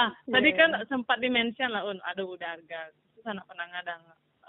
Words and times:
ah 0.00 0.10
tadi 0.26 0.48
Iya. 0.48 0.56
kan 0.56 0.70
sempat 0.86 1.18
dimention 1.18 1.68
lah 1.68 1.84
un 1.84 2.00
ada 2.02 2.22
udarga 2.24 2.80
itu 2.88 3.20
sanak 3.20 3.44
penanga 3.44 3.80
dan 3.82 4.00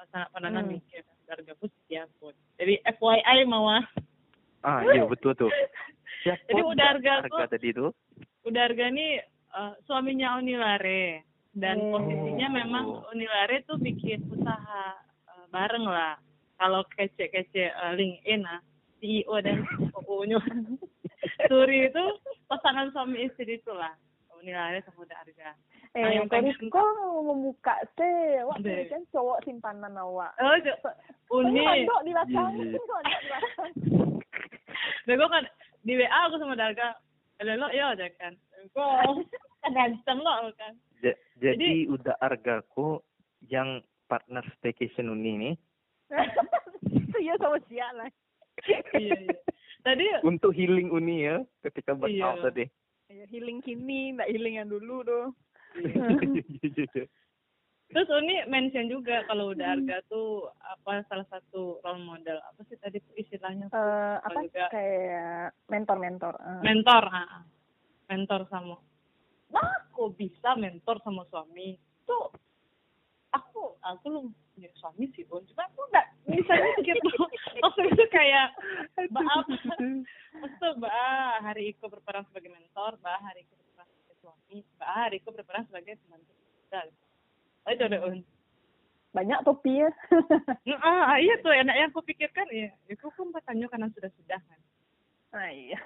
sanak 0.07 0.31
penanga 0.31 0.61
Hmm. 0.61 0.71
mikir 0.71 1.03
udarga 1.21 1.51
pun 1.53 1.69
ya 1.87 2.07
pun 2.17 2.31
jadi 2.55 2.73
FYI 2.89 3.43
mawar 3.45 3.83
Ah 4.61 4.85
iya 4.85 5.03
betul 5.03 5.33
tuh. 5.33 5.49
Jadi 6.21 6.61
Udarga 6.61 7.25
harga 7.25 7.33
tuh- 7.33 7.49
tadi 7.49 7.67
itu? 7.69 7.89
udarga 8.43 8.85
nih 8.89 9.17
eh, 9.51 9.73
suaminya 9.83 10.37
Unilare 10.37 11.25
dan 11.51 11.81
Oh. 11.81 11.97
posisinya 11.97 12.47
memang 12.53 12.85
Unilare 13.09 13.65
tuh 13.65 13.75
bikin 13.75 14.21
usaha 14.29 14.83
eh, 15.27 15.45
bareng 15.49 15.83
lah 15.83 16.15
kalau 16.55 16.85
kece-kece 16.87 17.65
eh, 17.67 17.91
LinkedIn 17.91 18.45
ah 18.45 18.61
CEO 18.97 19.33
dan 19.41 19.65
CEO-nya 19.65 20.37
Suri 21.49 21.89
itu 21.89 22.03
pasangan 22.45 22.93
suami 22.93 23.25
istri 23.25 23.57
itu 23.57 23.71
lah 24.41 24.73
Unilare 24.73 24.81
sama 24.81 25.05
Udarga 25.05 25.53
Eh, 25.91 26.07
yang 26.15 26.25
kau 26.25 26.39
pengen- 26.39 26.71
kau 26.71 26.87
membuka 27.21 27.75
sih, 27.93 28.39
wah 28.41 28.55
Deh. 28.57 28.87
kan 28.87 29.03
cowok 29.11 29.43
simpanan 29.43 29.91
awak. 29.93 30.31
oh 30.39 30.55
Jo- 30.57 30.79
Uni 31.29 31.59
Uni. 31.59 31.83
Kau 31.83 31.99
di 32.01 32.11
belakang, 32.11 32.51
Iya. 32.57 32.79
kau 32.79 33.01
di 33.03 33.15
belakang. 33.21 33.71
Gue 35.05 35.27
kan 35.27 35.43
di 35.83 35.93
WA 35.93 36.19
aku 36.25 36.35
sama 36.37 36.55
Darga, 36.55 36.95
lo 37.39 37.53
lo 37.57 37.67
iya 37.69 37.91
aja 37.91 38.07
kan. 38.15 38.33
Gue 38.71 38.87
kan 39.61 40.17
lo 40.17 40.31
kan. 40.55 40.73
Ja- 41.03 41.19
jadi, 41.35 41.91
udah 41.91 42.15
hargaku 42.17 43.03
yang 43.43 43.83
partner 44.07 44.47
staycation 44.55 45.09
uni 45.09 45.33
nih 45.35 45.55
Itu 47.03 47.17
ya 47.19 47.35
sama 47.35 47.59
siap 47.67 47.91
lah. 47.95 48.09
Iya 48.63 48.79
iya. 48.95 49.35
Tadi 49.81 50.05
untuk 50.23 50.53
healing 50.53 50.87
uni 50.87 51.25
ya 51.25 51.41
ketika 51.61 51.91
burn 51.91 52.07
Iya. 52.07 52.37
tadi. 52.39 52.63
Ya, 53.11 53.27
healing 53.27 53.59
kini, 53.59 54.15
nggak 54.15 54.31
healing 54.31 54.55
yang 54.55 54.71
dulu 54.71 55.03
tuh. 55.03 55.25
terus 57.91 58.07
Uni 58.07 58.47
mention 58.47 58.87
juga 58.87 59.27
kalau 59.27 59.51
udah 59.51 59.75
harga 59.75 59.99
tuh 60.07 60.47
apa 60.63 61.03
salah 61.11 61.27
satu 61.27 61.83
role 61.83 61.99
model 62.07 62.39
apa 62.39 62.63
sih 62.71 62.79
tadi 62.79 63.03
tuh 63.03 63.15
istilahnya 63.19 63.67
tuh? 63.67 63.75
Eh, 63.75 64.17
apa 64.23 64.39
juga 64.47 64.65
kayak 64.71 65.51
mentor-mentor. 65.67 66.39
eh. 66.39 66.61
mentor, 66.63 67.03
ah, 67.11 67.19
ah. 67.19 67.43
mentor 68.07 68.47
sama. 68.47 68.79
Nah, 69.51 69.91
kok 69.91 70.15
bisa 70.15 70.55
mentor 70.55 71.03
sama 71.03 71.27
suami? 71.27 71.75
Tuh 72.07 72.31
aku 73.31 73.75
aku 73.81 74.05
belum 74.07 74.25
punya 74.55 74.69
suami 74.77 75.05
sih 75.15 75.23
Bun, 75.27 75.43
cuma 75.51 75.67
aku 75.67 75.81
nggak 75.91 76.07
bisa 76.27 76.53
mikir 76.79 76.95
tuh. 76.99 77.27
Maksudnya 77.63 77.91
tuh 77.95 78.09
kayak 78.11 78.47
maaf 79.11 79.45
Maksudnya 80.35 80.69
Mbak 80.79 80.93
hari 81.43 81.63
Iko 81.75 81.85
berperan 81.87 82.27
sebagai 82.27 82.51
mentor, 82.51 82.99
Mbak 82.99 83.17
hari 83.23 83.39
Iko 83.47 83.53
berperan 83.55 83.87
sebagai 83.87 84.15
suami, 84.19 84.57
Mbak 84.77 84.91
hari 84.91 85.15
Iko 85.19 85.29
berperan 85.31 85.63
sebagai 85.67 85.93
kerja. 86.71 86.87
Oh 87.67 87.71
itu 87.75 87.83
ada 87.83 87.99
un. 88.07 88.23
Banyak 89.11 89.43
topi 89.43 89.83
ya. 89.83 89.91
Ah 90.87 91.19
iya 91.19 91.35
tuh 91.43 91.51
enak 91.51 91.75
yang 91.75 91.89
aku 91.91 92.01
pikirkan 92.07 92.47
ya. 92.47 92.71
Itu 92.87 93.11
pun 93.11 93.35
katanya 93.35 93.67
karena 93.67 93.87
sudah 93.91 94.09
sudah 94.15 94.39
kan. 94.39 94.59
Ah 95.35 95.51
iya. 95.51 95.79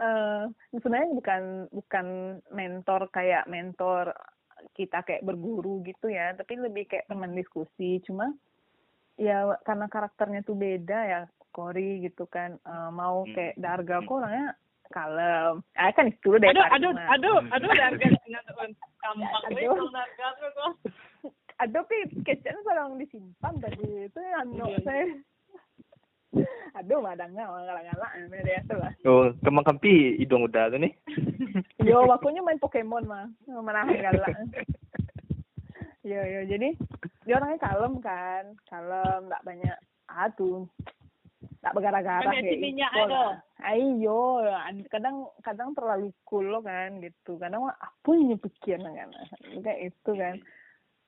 Eh, 0.00 0.44
sebenarnya 0.76 1.08
bukan 1.16 1.42
bukan 1.72 2.06
mentor 2.52 3.08
kayak 3.12 3.48
mentor 3.48 4.12
kita 4.76 5.02
kayak 5.04 5.24
berguru 5.24 5.80
gitu 5.84 6.08
ya, 6.08 6.32
tapi 6.36 6.56
lebih 6.56 6.88
kayak 6.88 7.08
teman 7.08 7.32
diskusi. 7.34 8.00
Cuma 8.04 8.32
ya 9.20 9.56
karena 9.64 9.86
karakternya 9.88 10.40
tuh 10.44 10.56
beda 10.56 10.98
ya, 11.06 11.20
Kori 11.50 12.04
gitu 12.04 12.24
kan. 12.30 12.56
Eh, 12.62 12.90
mau 12.92 13.24
Hmm. 13.26 13.34
kayak 13.34 13.54
Darga 13.58 13.96
kok 14.04 14.16
orangnya 14.20 14.54
kalem. 14.90 15.62
Ah 15.78 15.90
kan 15.94 16.10
itu 16.10 16.34
deh. 16.36 16.50
Aduh 16.50 16.66
aduh 16.66 16.92
aduh 17.14 17.38
aduh 17.54 17.70
un. 18.60 18.72
Gampang 19.00 19.42
Aduh. 19.48 19.76
banget 19.80 19.94
harga 19.96 20.26
tuh 20.36 20.50
kok. 20.52 20.72
Aduh, 21.60 21.72
tapi 21.80 21.96
kecen 22.24 22.56
orang 22.68 23.00
disimpan 23.00 23.54
tadi 23.60 24.08
itu 24.08 24.20
ya 24.20 24.40
no 24.44 24.68
iya. 24.68 24.78
saya. 24.84 25.04
Aduh, 26.78 27.02
madangnya 27.02 27.44
galak-galak 27.46 28.10
ini 28.16 28.38
dia 28.46 28.60
tuh 28.66 28.78
lah. 28.78 28.92
Oh, 29.02 29.34
kemang 29.42 29.66
kampi 29.66 30.16
hidung 30.22 30.46
udah 30.46 30.70
tuh 30.70 30.78
nih. 30.78 30.92
Yo, 31.88 32.06
waktunya 32.06 32.40
main 32.40 32.62
Pokemon 32.62 33.10
mah, 33.10 33.26
menahan 33.46 33.98
galak. 33.98 34.36
Yo, 36.00 36.16
yo, 36.16 36.40
jadi 36.48 36.72
dia 37.28 37.36
orangnya 37.36 37.60
kalem 37.60 38.00
kan, 38.00 38.56
kalem, 38.64 39.28
nggak 39.28 39.44
banyak 39.44 39.76
aduh, 40.08 40.64
nggak 41.60 41.74
bergara-gara 41.76 42.24
kayak 42.24 42.48
sininya, 42.48 42.88
Iko 42.88 43.02
aduh. 43.04 43.12
lah. 43.12 43.34
Ayo, 43.60 44.20
kadang 44.88 45.16
kadang 45.44 45.76
terlalu 45.76 46.08
cool 46.24 46.48
lo 46.48 46.64
kan 46.64 47.04
gitu, 47.04 47.36
kadang 47.36 47.68
apa 47.68 48.10
yang 48.16 48.40
pikir 48.40 48.80
kan, 48.80 49.12
kayak 49.60 49.92
itu 49.92 50.10
kan. 50.16 50.40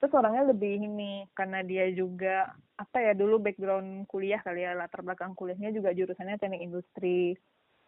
Terus 0.02 0.18
orangnya 0.18 0.50
lebih 0.50 0.82
ini 0.82 1.30
karena 1.30 1.62
dia 1.62 1.86
juga 1.94 2.50
apa 2.74 2.98
ya 2.98 3.14
dulu 3.14 3.38
background 3.38 4.10
kuliah 4.10 4.42
kali 4.42 4.66
ya 4.66 4.74
latar 4.74 5.06
belakang 5.06 5.38
kuliahnya 5.38 5.70
juga 5.70 5.94
jurusannya 5.94 6.42
teknik 6.42 6.66
industri. 6.66 7.38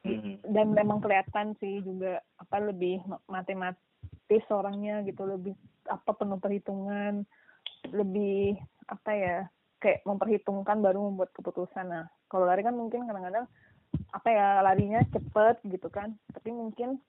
Hmm. 0.04 0.36
dan 0.44 0.76
memang 0.76 1.00
kelihatan 1.00 1.56
sih 1.56 1.80
juga 1.80 2.20
apa 2.36 2.60
lebih 2.60 3.00
ma- 3.08 3.24
matematis 3.24 4.44
orangnya 4.52 5.00
gitu 5.08 5.24
lebih 5.24 5.56
apa 5.88 6.12
penuh 6.12 6.36
perhitungan 6.36 7.24
lebih 7.88 8.60
apa 8.84 9.10
ya 9.16 9.36
kayak 9.80 10.04
memperhitungkan 10.04 10.84
baru 10.84 11.08
membuat 11.08 11.32
keputusan. 11.32 11.88
Nah 11.88 12.04
kalau 12.28 12.44
lari 12.44 12.60
kan 12.60 12.76
mungkin 12.76 13.08
kadang-kadang 13.08 13.48
apa 14.12 14.28
ya 14.28 14.60
larinya 14.60 15.00
cepet 15.08 15.64
gitu 15.72 15.88
kan. 15.88 16.12
Tapi 16.36 16.52
mungkin 16.52 17.00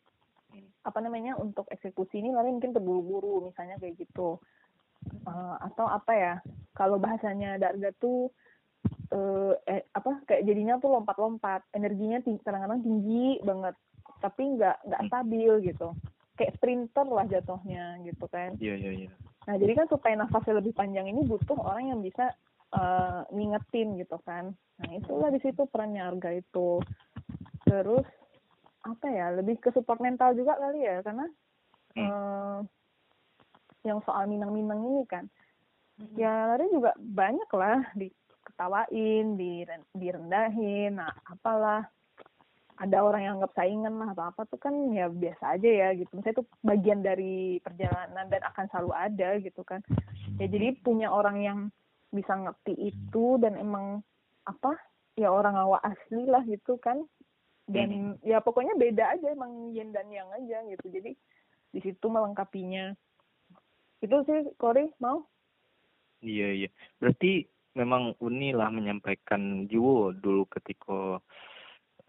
apa 0.87 0.99
namanya 1.03 1.35
untuk 1.35 1.67
eksekusi 1.67 2.23
ini 2.23 2.31
lari 2.31 2.47
mungkin 2.47 2.71
terburu-buru 2.71 3.51
misalnya 3.51 3.75
kayak 3.75 3.99
gitu 4.07 4.39
Eh, 5.13 5.55
atau 5.71 5.85
apa 5.89 6.11
ya 6.13 6.33
kalau 6.73 6.97
bahasanya 7.01 7.57
Darga 7.57 7.89
tuh 7.97 8.29
eh, 9.13 9.53
eh 9.69 9.81
apa 9.93 10.21
kayak 10.25 10.45
jadinya 10.45 10.77
tuh 10.77 10.93
lompat-lompat 10.97 11.65
energinya 11.73 12.21
ting- 12.21 12.41
kadang-kadang 12.41 12.81
tinggi 12.85 13.41
banget 13.41 13.73
tapi 14.21 14.57
nggak 14.57 14.77
nggak 14.85 15.01
Hmm. 15.05 15.09
stabil 15.09 15.51
gitu. 15.65 15.93
Kayak 16.35 16.53
sprinter 16.59 17.07
lah 17.07 17.25
jatuhnya 17.25 18.01
gitu 18.05 18.25
kan. 18.29 18.57
Iya 18.61 18.75
iya 18.77 18.91
iya. 19.05 19.11
nah 19.45 19.61
jadi 19.61 19.77
kan 19.77 19.85
supaya 19.93 20.17
nafasnya 20.17 20.57
lebih 20.57 20.73
panjang 20.73 21.05
ini 21.05 21.21
butuh 21.21 21.57
orang 21.57 21.93
yang 21.93 22.01
bisa 22.01 22.33
eh, 22.73 23.21
ngingetin 23.29 24.01
gitu 24.01 24.17
kan. 24.25 24.57
Nah 24.81 24.89
itulah 24.93 25.29
di 25.29 25.37
situ 25.41 25.69
perannya 25.69 26.01
harga 26.01 26.33
itu. 26.33 26.81
Terus 27.65 28.05
apa 28.85 29.05
ya 29.09 29.33
lebih 29.37 29.57
ke 29.61 29.69
support 29.73 30.01
mental 30.01 30.33
juga 30.37 30.57
kali 30.57 30.85
ya 30.85 31.01
karena 31.01 31.25
eh, 31.97 32.57
yang 33.85 34.01
soal 34.03 34.25
minang-minang 34.25 34.81
ini 34.81 35.03
kan. 35.05 35.29
Ya 36.19 36.51
lari 36.51 36.67
juga 36.73 36.91
banyak 36.99 37.47
lah 37.55 37.79
diketawain 37.95 39.39
diren- 39.39 39.89
direndahin 39.95 40.99
nah 40.99 41.13
apalah. 41.29 41.87
Ada 42.75 42.99
orang 42.99 43.21
yang 43.23 43.33
anggap 43.39 43.55
saingan 43.55 43.95
lah 43.95 44.11
atau 44.11 44.25
apa 44.27 44.43
tuh 44.51 44.59
kan 44.59 44.75
ya 44.91 45.07
biasa 45.07 45.55
aja 45.55 45.69
ya 45.69 45.87
gitu. 45.95 46.11
Misalnya 46.11 46.43
itu 46.43 46.45
bagian 46.59 46.99
dari 46.99 47.63
perjalanan 47.63 48.27
dan 48.27 48.43
akan 48.51 48.65
selalu 48.67 48.91
ada 48.91 49.29
gitu 49.39 49.63
kan. 49.63 49.79
Ya 50.35 50.51
jadi 50.51 50.75
punya 50.83 51.07
orang 51.07 51.39
yang 51.39 51.59
bisa 52.11 52.35
ngerti 52.35 52.75
itu 52.91 53.39
dan 53.39 53.55
emang 53.55 54.03
apa 54.43 54.75
ya 55.15 55.31
orang 55.31 55.55
awak 55.55 55.87
asli 55.87 56.27
lah 56.27 56.43
gitu 56.43 56.75
kan. 56.75 56.99
Dan 57.63 58.19
ya 58.27 58.43
pokoknya 58.43 58.75
beda 58.75 59.15
aja 59.15 59.31
emang 59.31 59.71
yin 59.71 59.95
dan 59.95 60.11
yang 60.11 60.27
aja 60.35 60.59
gitu. 60.67 60.85
Jadi 60.91 61.15
di 61.71 61.79
situ 61.79 62.05
melengkapinya 62.11 62.91
itu 64.03 64.17
sih 64.27 64.51
Kori 64.59 64.91
mau 64.99 65.23
Iya 66.25 66.65
iya. 66.65 66.69
Berarti 66.97 67.45
memang 67.77 68.15
Uni 68.23 68.55
lah 68.55 68.71
menyampaikan 68.73 69.69
Juwo 69.69 70.15
dulu 70.15 70.47
ketika 70.49 71.21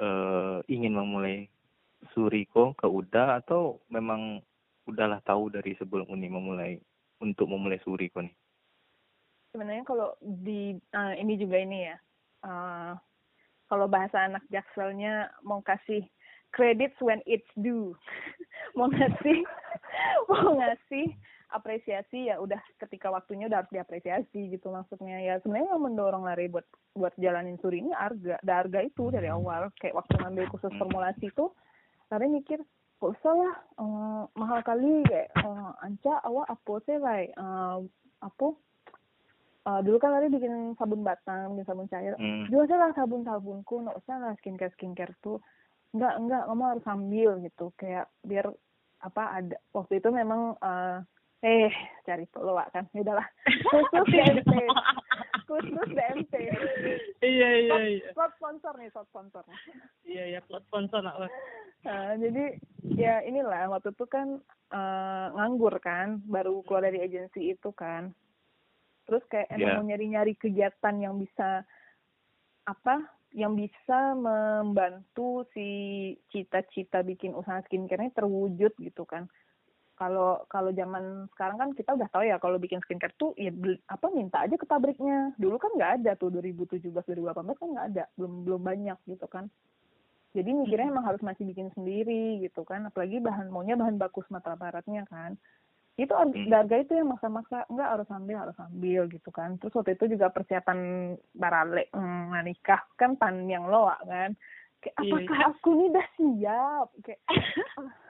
eh, 0.01 0.59
ingin 0.73 0.97
memulai 0.97 1.45
Suriko 2.15 2.73
ke 2.79 2.87
Uda 2.87 3.43
atau 3.43 3.83
memang 3.91 4.41
udahlah 4.87 5.19
tahu 5.27 5.51
dari 5.51 5.75
sebelum 5.77 6.07
Uni 6.09 6.31
memulai 6.31 6.79
untuk 7.21 7.51
memulai 7.51 7.83
Suriko 7.83 8.23
nih. 8.23 8.35
sebenarnya 9.51 9.85
kalau 9.89 10.13
di 10.21 10.77
eh, 10.77 11.15
ini 11.17 11.35
juga 11.41 11.57
ini 11.57 11.89
ya 11.89 11.97
eh, 12.45 12.93
kalau 13.67 13.91
bahasa 13.91 14.29
anak 14.29 14.45
jakselnya 14.53 15.33
mau 15.43 15.65
kasih 15.65 16.05
credits 16.53 16.97
when 17.03 17.19
it's 17.27 17.49
due 17.59 17.97
mau 18.79 18.87
ngasih 18.93 19.43
mau 20.31 20.61
ngasih 20.61 21.09
apresiasi 21.53 22.27
ya 22.27 22.43
udah 22.43 22.59
ketika 22.83 23.11
waktunya 23.11 23.47
udah 23.47 23.63
harus 23.63 23.73
diapresiasi 23.73 24.51
gitu 24.51 24.71
maksudnya 24.75 25.23
ya 25.23 25.35
sebenarnya 25.43 25.75
yang 25.75 25.85
mendorong 25.85 26.27
lari 26.27 26.51
buat 26.51 26.67
buat 26.97 27.15
jalanin 27.21 27.61
suri 27.63 27.83
ini 27.85 27.95
harga 27.95 28.43
harga 28.43 28.81
itu 28.83 29.15
dari 29.15 29.31
awal 29.31 29.71
kayak 29.79 29.95
waktu 29.95 30.19
ngambil 30.19 30.51
khusus 30.51 30.73
formulasi 30.75 31.31
itu 31.31 31.55
lari 32.11 32.27
mikir 32.27 32.59
kok 32.97 33.13
usah 33.13 33.35
lah 33.35 33.55
eh, 33.79 34.23
mahal 34.35 34.61
kali 34.67 35.07
kayak 35.07 35.31
eh, 35.35 35.71
anca 35.85 36.19
awak 36.27 36.47
apa 36.51 36.75
sih 36.89 36.99
like 36.99 37.31
eh, 37.37 37.79
apa 38.25 38.47
Eh, 39.67 39.81
dulu 39.83 39.99
kan 39.99 40.15
lari 40.15 40.31
bikin 40.31 40.79
sabun 40.79 41.03
batang, 41.03 41.59
bikin 41.59 41.67
sabun 41.67 41.91
cair. 41.91 42.15
Hmm. 42.15 42.47
Jual 42.47 42.71
aja 42.71 42.79
lah 42.79 42.95
sabun-sabunku, 42.95 43.83
nggak 43.83 43.99
usah 43.99 44.17
lah 44.23 44.33
skincare 44.39 44.71
skincare 44.79 45.11
tuh. 45.19 45.43
Enggak, 45.91 46.15
enggak, 46.23 46.43
kamu 46.47 46.63
harus 46.71 46.87
ambil 46.87 47.31
gitu. 47.43 47.67
Kayak 47.75 48.07
biar 48.23 48.47
apa 49.03 49.23
ada 49.43 49.59
waktu 49.75 49.99
itu 49.99 50.09
memang 50.15 50.55
eh 50.63 51.03
eh 51.45 51.73
cari 52.07 52.25
peluang 52.31 52.71
kan. 52.73 52.85
Ya 52.95 53.01
udahlah. 53.05 53.27
Khusus 53.71 54.07
DMT 54.09 54.53
khusus 55.47 55.89
DMT 55.95 56.35
iya 57.23 57.49
iya 57.63 57.77
iya. 57.87 58.11
slot 58.13 58.35
sponsor 58.37 58.75
nih 58.77 58.91
slot 58.91 59.09
sponsor. 59.09 59.43
Iya 60.03 60.25
iya 60.37 60.41
plot 60.43 60.67
sponsor 60.67 61.01
lah. 61.07 61.31
Nah, 61.87 62.19
jadi 62.19 62.59
ya 62.99 63.23
inilah 63.23 63.71
waktu 63.71 63.95
itu 63.95 64.07
kan 64.11 64.43
eh, 64.75 65.27
nganggur 65.39 65.79
kan 65.79 66.21
baru 66.27 66.61
keluar 66.67 66.91
dari 66.91 67.07
agensi 67.07 67.55
itu 67.55 67.71
kan. 67.73 68.11
Terus 69.07 69.23
kayak 69.31 69.55
emang 69.55 69.71
Iya. 69.71 69.77
mau 69.79 69.87
nyari-nyari 69.87 70.35
kegiatan 70.35 70.95
yang 70.99 71.15
bisa 71.23 71.63
apa 72.67 73.07
yang 73.31 73.55
bisa 73.55 74.19
membantu 74.19 75.47
si 75.55 75.69
cita-cita 76.35 77.07
bikin 77.07 77.31
usaha 77.39 77.63
skincare-nya 77.71 78.11
terwujud 78.19 78.75
gitu 78.83 79.07
kan 79.07 79.31
kalau 79.97 80.45
kalau 80.53 80.71
zaman 80.77 81.25
sekarang 81.33 81.57
kan 81.57 81.71
kita 81.73 81.97
udah 81.97 82.09
tahu 82.13 82.29
ya 82.29 82.37
kalau 82.37 82.61
bikin 82.61 82.85
skincare 82.85 83.17
tuh 83.17 83.33
ya 83.41 83.49
bel- 83.49 83.81
apa 83.89 84.13
minta 84.13 84.45
aja 84.45 84.55
ke 84.55 84.69
pabriknya. 84.69 85.33
Dulu 85.41 85.57
kan 85.57 85.73
nggak 85.73 85.93
ada 86.05 86.13
tuh 86.21 86.29
2017 86.29 86.93
2018 86.93 87.57
kan 87.57 87.69
nggak 87.73 87.89
ada. 87.97 88.05
Belum 88.15 88.45
belum 88.45 88.61
banyak 88.61 88.99
gitu 89.09 89.25
kan. 89.27 89.49
Jadi 90.37 90.53
mikirnya 90.53 90.93
emang 90.93 91.09
harus 91.09 91.25
masih 91.25 91.49
bikin 91.49 91.73
sendiri 91.73 92.45
gitu 92.45 92.61
kan. 92.69 92.85
Apalagi 92.85 93.25
bahan 93.25 93.49
maunya 93.49 93.73
bahan 93.73 93.97
baku 93.97 94.21
Sumatera 94.29 94.53
Baratnya 94.53 95.09
kan. 95.09 95.41
Itu 95.97 96.13
Hmm. 96.13 96.37
harga 96.53 96.77
itu 96.77 96.93
yang 96.93 97.09
maksa-maksa. 97.09 97.65
Enggak 97.73 97.89
harus 97.97 98.09
ambil 98.13 98.37
harus 98.45 98.57
ambil 98.61 99.09
gitu 99.09 99.33
kan. 99.33 99.57
Terus 99.57 99.73
waktu 99.81 99.97
itu 99.97 100.13
juga 100.13 100.29
persiapan 100.29 100.79
barale 101.33 101.89
hmm, 101.89 102.37
nikah 102.45 102.85
kan 103.01 103.17
panjang 103.17 103.65
loa 103.65 103.97
kan. 104.05 104.37
Kayak 104.85 104.97
Iya. 105.01 105.09
apakah 105.09 105.39
aku 105.57 105.69
nih 105.73 105.89
udah 105.89 106.07
siap? 106.21 106.89
Kayak 107.01 107.21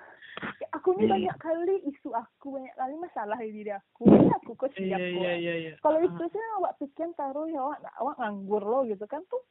aku 0.87 1.03
nih 1.03 1.11
Iya. 1.11 1.15
banyak 1.19 1.37
kali 1.43 1.75
isu 1.91 2.15
aku 2.15 2.47
banyak 2.55 2.75
kali 2.79 2.95
masalah 2.95 3.39
di 3.43 3.51
diri 3.51 3.75
aku. 3.75 4.07
Ini 4.07 4.31
aku 4.39 4.55
kok 4.55 4.71
iya 4.79 4.95
siap 4.95 5.01
kok. 5.03 5.19
iya 5.19 5.33
iya. 5.35 5.55
Iya 5.59 5.73
kalau 5.83 5.99
itu 5.99 6.23
sih 6.31 6.43
awak 6.63 6.79
pikiran 6.79 7.11
taruh 7.19 7.51
ya 7.51 7.59
awak, 7.59 7.83
awak 7.99 8.15
nganggur 8.23 8.63
lo 8.63 8.87
gitu 8.87 9.03
kan 9.11 9.27
tuh 9.27 9.43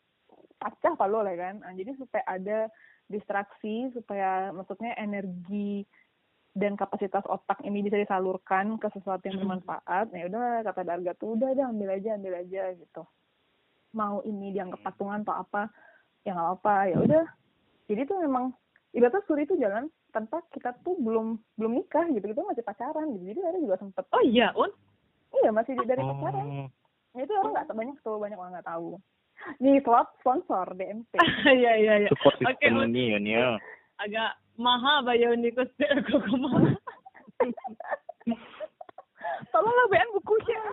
pacah 0.63 0.95
kalau 0.95 1.19
lah 1.19 1.35
kan. 1.35 1.59
Nah, 1.59 1.75
jadi 1.75 1.91
supaya 1.99 2.23
ada 2.23 2.71
distraksi 3.11 3.91
supaya 3.91 4.55
maksudnya 4.55 4.95
energi 4.95 5.83
dan 6.55 6.79
kapasitas 6.79 7.27
otak 7.27 7.59
ini 7.67 7.83
bisa 7.83 7.99
disalurkan 7.99 8.79
ke 8.79 8.87
sesuatu 8.95 9.27
yang 9.27 9.43
bermanfaat 9.43 10.15
ya 10.15 10.31
udah 10.31 10.63
kata 10.63 10.87
Darga 10.87 11.11
tuh 11.19 11.35
udah 11.35 11.51
deh 11.51 11.67
ambil 11.67 11.99
aja 11.99 12.15
ambil 12.15 12.39
aja 12.39 12.71
gitu. 12.79 13.03
Mau 13.91 14.23
ini 14.23 14.55
dianggap 14.55 14.79
patungan 14.87 15.27
atau 15.27 15.35
apa 15.35 15.67
ya 16.23 16.31
nggak 16.31 16.51
apa 16.63 16.75
ya 16.95 16.97
udah. 17.03 17.25
Jadi 17.91 18.01
tuh 18.07 18.23
memang 18.23 18.55
ibaratnya 18.95 19.19
Suri 19.27 19.43
itu 19.43 19.59
jalan 19.59 19.91
tanpa 20.15 20.39
kita 20.55 20.71
tuh 20.79 20.95
belum 21.03 21.35
belum 21.59 21.71
nikah 21.75 22.07
gitu. 22.15 22.31
Kita 22.31 22.47
masih 22.47 22.63
pacaran 22.63 23.11
gitu. 23.19 23.35
Jadi 23.35 23.39
ada 23.43 23.59
juga 23.59 23.75
sempet 23.83 24.07
oh 24.15 24.23
iya 24.23 24.55
Un. 24.55 24.71
Iya 25.43 25.51
masih 25.51 25.75
dari 25.83 25.99
pacaran. 25.99 26.47
Oh, 26.47 26.69
Ya, 27.15 27.23
itu 27.23 27.31
orang 27.31 27.55
nggak 27.55 27.71
banyak 27.71 27.95
tuh 28.03 28.19
banyak 28.19 28.35
orang 28.35 28.59
nggak 28.59 28.67
tahu. 28.67 28.99
Nih 29.63 29.79
slot 29.83 30.11
sponsor 30.19 30.67
DMT 30.75 31.15
iya 31.59 31.71
iya 31.79 31.93
iya. 32.03 32.09
Support 32.11 32.39
oke 32.43 32.59
system 32.59 32.75
Un. 32.75 32.91
ini 32.91 33.03
ya 33.11 33.19
ya. 33.19 33.47
agak 34.03 34.31
mahal 34.59 35.03
bayar 35.03 35.35
nikos 35.39 35.71
aku 35.79 36.19
ke 36.23 36.35
mana? 36.35 36.75
Tolonglah 39.51 39.87
BN 39.91 40.09
bukunya. 40.15 40.63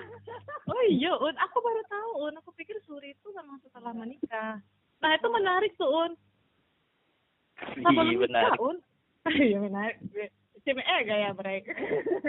Oh 0.67 0.83
iya 0.91 1.15
Un. 1.15 1.35
Aku 1.47 1.63
baru 1.63 1.83
tahu 1.87 2.11
Un. 2.27 2.35
Aku 2.43 2.51
pikir 2.59 2.79
Suri 2.83 3.15
itu 3.15 3.29
memang 3.35 3.63
setelah 3.63 3.95
menikah. 3.95 4.59
Nah 4.99 5.11
itu 5.15 5.27
menarik 5.31 5.75
tuh 5.79 5.91
Un. 5.91 6.13
Apa 7.87 8.03
Iya 8.03 8.19
benar. 8.19 8.59
Un 8.59 8.83
iya 9.31 9.59
menarik. 9.63 9.97
CME 10.63 10.97
gaya 11.07 11.35
mereka. 11.35 11.75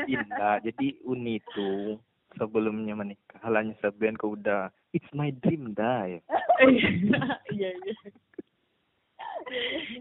Tidak. 0.10 0.58
Jadi 0.66 0.88
Uni 1.06 1.38
itu 1.38 1.98
sebelumnya 2.34 2.98
menikah 2.98 3.38
halanya 3.46 3.78
sebulan 3.78 4.18
ke 4.18 4.26
udah 4.26 4.74
it's 4.94 5.10
my 5.14 5.30
dream 5.46 5.74
dah 5.78 6.10
ya. 6.10 6.22
iya. 6.66 6.90
Iya 7.54 7.70
iya. 7.78 7.96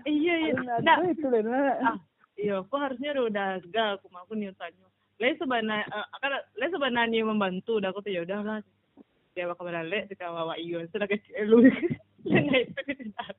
Iya 0.09 0.35
nah 0.81 1.05
itu 1.05 1.29
benar. 1.29 1.77
ah 1.85 1.99
iya 2.41 2.65
aku 2.65 2.73
harusnya 2.81 3.13
udah 3.21 3.61
gagal 3.69 4.01
aku 4.01 4.07
mau 4.09 4.25
aku 4.25 4.33
nih 4.33 4.49
tanya. 4.57 4.89
Lain 5.21 5.37
sebenarnya 5.37 5.85
eh, 5.93 6.07
kan 6.25 6.33
lain 6.57 6.73
sebenarnya 6.73 7.21
membantu 7.29 7.77
udah 7.77 7.93
aku 7.93 8.01
tuh 8.01 8.13
ya 8.17 8.25
udahlah. 8.25 8.65
Dia 9.37 9.49
bakal 9.49 9.69
balik 9.69 10.09
kita 10.09 10.29
bawa 10.29 10.57
iyo 10.57 10.85
sudah 10.89 11.09
kecil 11.09 11.45
lu. 11.49 11.69
Nah 12.23 12.55
itu 12.55 12.81
tidak 12.87 13.35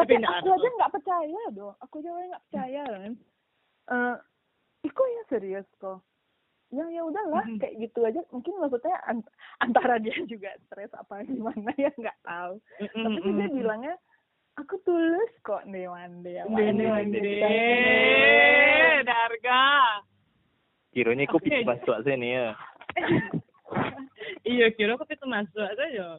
tapi 0.00 0.14
aku 0.16 0.48
aja 0.50 0.68
nggak 0.72 0.92
percaya 0.92 1.42
dong 1.50 1.74
aku 1.78 1.94
aja 1.98 2.10
nggak 2.10 2.44
percaya 2.46 2.82
kan. 2.86 3.12
Eh 3.88 4.16
Iko 4.80 5.02
ya 5.04 5.22
serius 5.28 5.68
kok? 5.76 6.00
Ya 6.70 6.86
ya 6.88 7.02
udahlah 7.02 7.44
Mhm. 7.44 7.58
kayak 7.58 7.76
gitu 7.78 8.00
aja. 8.00 8.20
Mungkin 8.30 8.56
maksudnya 8.56 8.96
an- 9.04 9.28
antara 9.58 9.98
dia 9.98 10.14
juga 10.24 10.48
stres 10.64 10.88
apa 10.92 11.20
gimana 11.22 11.68
ya 11.76 11.90
nggak 11.92 12.18
tahu. 12.22 12.54
Mm-mm, 12.80 13.04
tapi 13.04 13.18
sih 13.20 13.32
dia 13.34 13.48
bilangnya 13.50 13.94
aku 14.56 14.78
tulus 14.80 15.32
kok 15.42 15.66
nih 15.66 15.84
Wande 15.84 16.30
ya 16.30 16.44
Wande. 16.46 17.20
Darga. 19.02 19.62
Kiranya 20.90 21.24
aku 21.24 21.38
Oke. 21.38 21.44
pikir 21.46 21.62
masuk 21.64 21.96
sini 22.02 22.28
ya. 22.34 22.48
iya 24.44 24.66
kira 24.72 24.94
aku 24.94 25.06
itu 25.06 25.26
masuk 25.26 25.62
aja 25.62 26.18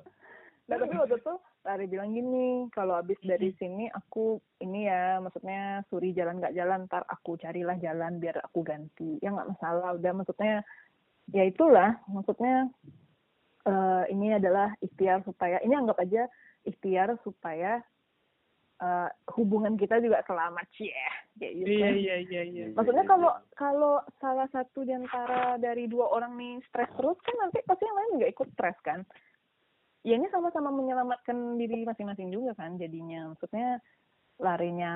Nah, 0.67 0.77
tapi 0.77 0.95
waktu 0.95 1.19
itu 1.19 1.33
Lari 1.61 1.85
bilang 1.85 2.09
gini, 2.09 2.65
kalau 2.73 2.97
abis 2.97 3.21
dari 3.21 3.53
sini 3.61 3.85
aku 3.93 4.41
ini 4.65 4.89
ya, 4.89 5.21
maksudnya 5.21 5.85
Suri 5.93 6.09
jalan 6.09 6.41
nggak 6.41 6.57
jalan, 6.57 6.89
ntar 6.89 7.05
aku 7.05 7.37
carilah 7.37 7.77
jalan 7.77 8.17
biar 8.17 8.41
aku 8.41 8.65
ganti. 8.65 9.21
Ya 9.21 9.29
nggak 9.29 9.53
masalah, 9.53 9.93
udah 9.93 10.11
maksudnya 10.17 10.65
ya 11.29 11.43
itulah, 11.45 12.01
maksudnya 12.09 12.65
eh 13.61 14.03
ini 14.09 14.33
adalah 14.33 14.73
ikhtiar 14.81 15.21
supaya 15.21 15.61
ini 15.61 15.77
anggap 15.77 16.01
aja 16.01 16.25
ikhtiar 16.65 17.13
supaya 17.21 17.77
eh, 18.81 19.09
hubungan 19.37 19.77
kita 19.77 20.01
juga 20.01 20.25
selamat 20.25 20.65
sih 20.73 20.89
ya, 20.89 21.13
gitu. 21.37 21.69
iya 21.69 21.89
iya 21.93 22.15
iya 22.25 22.41
iya 22.41 22.65
Maksudnya 22.73 23.05
kalau 23.05 23.31
kalau 23.53 24.01
salah 24.17 24.49
satu 24.49 24.81
di 24.81 24.97
antara 24.97 25.61
dari 25.61 25.85
dua 25.85 26.09
orang 26.09 26.33
nih 26.41 26.57
stres 26.69 26.89
terus 26.97 27.17
kan 27.21 27.35
nanti 27.37 27.61
pasti 27.69 27.85
yang 27.85 27.97
lain 27.97 28.11
nggak 28.17 28.33
ikut 28.33 28.49
stres 28.57 28.77
kan. 28.81 29.05
Ya 30.01 30.17
ini 30.17 30.25
sama-sama 30.33 30.73
menyelamatkan 30.73 31.61
diri 31.61 31.85
masing-masing 31.85 32.33
juga 32.33 32.57
kan 32.57 32.77
jadinya. 32.81 33.33
Maksudnya 33.33 33.77
larinya 34.41 34.93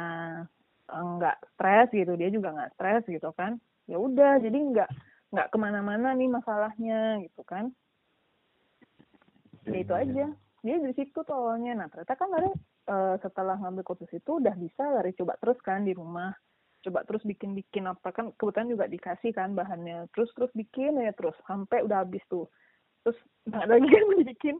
eh, 0.89 1.05
nggak 1.17 1.37
stres 1.53 1.89
gitu, 1.93 2.13
dia 2.17 2.29
juga 2.33 2.53
nggak 2.53 2.73
stres 2.77 3.03
gitu 3.05 3.29
kan. 3.37 3.61
Ya 3.85 4.01
udah, 4.01 4.41
jadi 4.41 4.57
nggak 4.57 4.89
nggak 5.29 5.47
ke 5.53 5.57
mana-mana 5.61 6.13
nih 6.17 6.29
masalahnya 6.29 7.21
gitu 7.21 7.45
kan. 7.45 7.69
Ya 9.69 9.77
itu 9.81 9.93
aja. 9.93 10.25
Dia 10.65 10.75
di 10.81 10.93
situ 10.97 11.21
tuh 11.21 11.35
awalnya. 11.35 11.77
Nah 11.77 11.87
ternyata 11.93 12.17
kan 12.17 12.29
lari 12.33 12.49
eh, 12.89 13.15
setelah 13.21 13.57
ngambil 13.61 13.83
kursus 13.85 14.09
itu 14.09 14.41
udah 14.41 14.53
bisa 14.57 14.83
lari 14.89 15.13
coba 15.13 15.37
terus 15.37 15.57
kan 15.61 15.85
di 15.85 15.93
rumah 15.93 16.33
coba 16.85 17.01
terus 17.01 17.25
bikin-bikin 17.25 17.89
apa 17.89 18.13
kan 18.13 18.29
kebetulan 18.37 18.69
juga 18.69 18.85
dikasih 18.85 19.33
kan 19.33 19.57
bahannya 19.57 20.05
terus 20.13 20.29
terus 20.37 20.53
bikin 20.53 21.01
ya 21.01 21.09
terus 21.17 21.33
sampai 21.49 21.81
udah 21.81 22.05
habis 22.05 22.21
tuh 22.29 22.45
terus 23.01 23.17
nggak 23.49 23.65
lagi 23.65 23.87
kan 23.89 24.05
bikin 24.21 24.55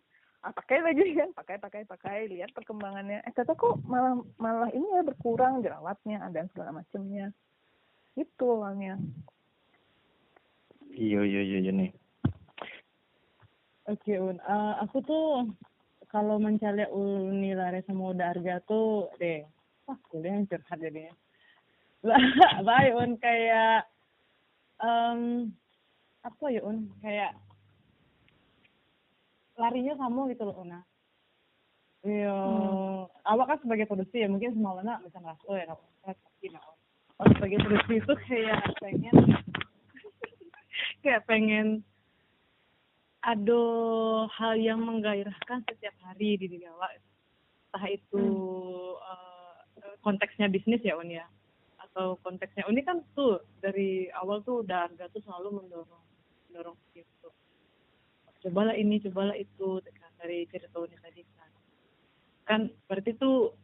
ah, 0.46 0.54
pakai 0.54 0.78
lagi 0.86 1.18
kan 1.18 1.34
pakai 1.34 1.58
pakai 1.58 1.82
pakai. 1.90 2.18
Lihat 2.30 2.54
perkembangannya. 2.54 3.25
Eh 3.25 3.32
ternyata 3.34 3.58
kok 3.58 3.82
malah 3.90 4.22
malah 4.38 4.70
ini 4.70 4.86
ya 4.86 5.02
berkurang 5.02 5.66
jerawatnya 5.66 6.22
dan 6.30 6.46
segala 6.54 6.82
macamnya 6.82 7.34
itu 8.14 8.46
awalnya. 8.46 9.02
Iya 10.96 11.25
iya 11.28 11.42
iya 11.42 11.58
iya 11.66 11.72
nih. 11.74 11.92
Oke 13.86 14.18
Un, 14.18 14.42
Eh, 14.42 14.74
aku 14.82 14.98
tuh 15.06 15.46
kalau 16.10 16.42
mencari 16.42 16.90
Uni 16.90 17.54
Lare 17.54 17.86
sama 17.86 18.16
Uda 18.16 18.34
Arga 18.34 18.58
tuh 18.66 19.14
deh, 19.22 19.46
wah 19.86 20.00
kuliah 20.10 20.40
yang 20.42 20.50
curhat 20.50 20.80
jadinya. 20.82 21.14
Baik 22.68 22.94
Un, 22.98 23.12
kayak 23.22 23.86
em 24.82 25.52
apa 26.25 26.46
ya 26.50 26.62
Un, 26.66 26.90
kayak 27.04 27.38
larinya 29.56 29.94
kamu 29.96 30.36
gitu 30.36 30.44
loh 30.48 30.56
Una. 30.62 30.80
Iya, 32.06 32.38
awak 33.26 33.46
kan 33.50 33.58
sebagai 33.66 33.90
produksi 33.90 34.22
ya 34.22 34.30
mungkin 34.30 34.54
semua 34.54 34.78
mana 34.78 35.02
bisa 35.02 35.18
ngerasa 35.18 35.42
oh 35.50 35.58
ya. 35.58 35.74
Oh, 37.16 37.28
sebagai 37.34 37.64
produksi 37.66 37.94
itu 37.98 38.14
kayak 38.30 38.62
pengen 38.78 39.16
kayak 41.04 41.26
pengen 41.26 41.82
ada 43.26 43.64
hal 44.38 44.54
yang 44.62 44.86
menggairahkan 44.86 45.66
setiap 45.66 45.96
hari 46.06 46.38
di 46.38 46.46
diri 46.46 46.70
awak. 46.70 47.02
Entah 47.74 47.86
itu 47.90 48.26
eh, 49.02 49.96
konteksnya 50.06 50.46
bisnis 50.46 50.86
ya 50.86 50.94
Un 51.02 51.10
ya 51.10 51.26
atau 51.82 52.22
konteksnya. 52.22 52.70
Uni 52.70 52.86
kan 52.86 53.02
tuh 53.18 53.42
dari 53.66 54.14
awal 54.14 54.46
tuh 54.46 54.62
udah 54.62 54.86
harga 54.86 55.10
tuh 55.10 55.26
selalu 55.26 55.64
mendorong 55.64 56.04
mendorong 56.52 56.78
gitu 56.94 57.34
cobalah 58.46 58.78
ini 58.78 59.02
cobalah 59.02 59.34
itu 59.34 59.82
dari 60.22 60.46
cerita 60.54 60.78
tadi 61.02 61.22
kan 62.46 62.70
berarti 62.86 63.18
tuh 63.18 63.58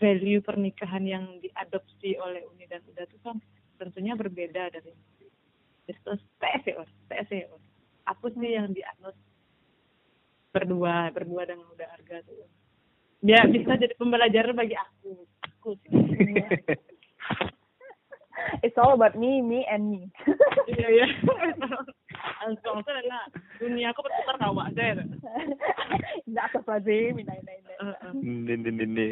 value 0.00 0.40
pernikahan 0.40 1.04
yang 1.04 1.24
diadopsi 1.44 2.16
oleh 2.16 2.40
Uni 2.48 2.64
dan 2.64 2.80
Uda 2.88 3.04
tuh 3.12 3.20
kan 3.20 3.36
tentunya 3.76 4.16
berbeda 4.16 4.72
dari 4.72 4.92
itu 5.86 6.10
TSE 6.40 6.72
TSE 7.12 7.38
aku 8.08 8.32
sih 8.32 8.56
yang 8.56 8.72
dianut 8.72 9.14
berdua 10.50 11.12
berdua 11.12 11.44
dengan 11.44 11.68
udah 11.76 11.88
harga 11.92 12.24
tuh 12.24 12.48
ya 13.24 13.44
bisa 13.48 13.76
jadi 13.76 13.94
pembelajaran 13.96 14.54
bagi 14.56 14.76
aku. 14.76 15.24
Aku 15.44 15.76
sih 15.82 15.92
It's 18.62 18.78
all 18.78 18.94
about 18.94 19.18
me, 19.18 19.42
me, 19.42 19.66
and 19.66 19.90
me. 19.90 20.10
iya 20.70 20.88
iya 21.02 21.06
langsung 22.42 22.82
tuh 22.82 22.94
nah 23.06 23.26
dunia 23.58 23.90
aku 23.90 24.02
berputar 24.06 24.36
kawa 24.38 24.70
aja 24.70 25.02
Enggak 26.26 26.44
apa 26.52 26.58
pasti, 26.62 27.14
minta 27.14 27.32
minta 27.38 27.52
minta. 27.54 27.74
Ini 28.12 28.52
ini 28.54 28.70
ini. 28.82 29.06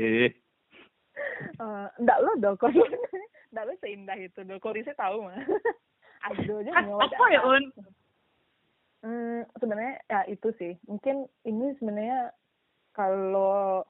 Eh, 1.60 1.86
Enggak 2.00 2.18
lo 2.22 2.32
dong, 2.42 2.56
kok. 2.58 2.74
Enggak 2.74 3.64
lo 3.68 3.72
seindah 3.78 4.18
itu 4.18 4.40
dong. 4.42 4.58
Kok 4.58 4.74
Risa 4.74 4.94
tahu 4.98 5.30
mah. 5.30 5.38
Aduh 6.30 6.64
aja 6.64 6.72
apa 6.80 7.24
ya 7.30 7.40
un 7.44 7.64
Hmm, 9.04 9.44
sebenarnya 9.60 10.00
ya 10.08 10.20
itu 10.32 10.48
sih. 10.56 10.72
Mungkin 10.88 11.28
ini 11.44 11.76
sebenarnya 11.76 12.32
kalau 12.96 13.84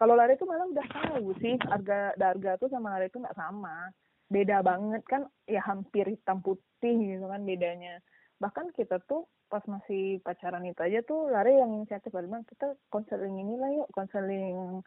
kalau 0.00 0.16
lari 0.16 0.40
itu 0.40 0.48
malah 0.48 0.64
udah 0.64 0.86
tahu 0.88 1.36
sih 1.36 1.60
harga 1.68 2.16
harga 2.16 2.56
tuh 2.56 2.72
sama 2.72 2.96
lari 2.96 3.12
itu 3.12 3.20
nggak 3.20 3.36
sama. 3.36 3.92
Beda 4.28 4.60
banget 4.60 5.02
kan 5.08 5.24
ya 5.48 5.64
hampir 5.64 6.04
hitam 6.04 6.44
putih 6.44 6.96
gitu 7.00 7.24
kan 7.24 7.42
bedanya. 7.48 8.04
Bahkan 8.38 8.76
kita 8.76 9.00
tuh 9.08 9.24
pas 9.48 9.64
masih 9.64 10.20
pacaran 10.20 10.60
itu 10.68 10.76
aja 10.84 11.00
tuh 11.08 11.32
lari 11.32 11.56
yang 11.56 11.72
inisiatif 11.80 12.12
bilang 12.12 12.44
kita 12.44 12.76
konseling 12.92 13.40
ini 13.40 13.56
lah 13.56 13.72
yuk 13.72 13.88
konseling 13.96 14.84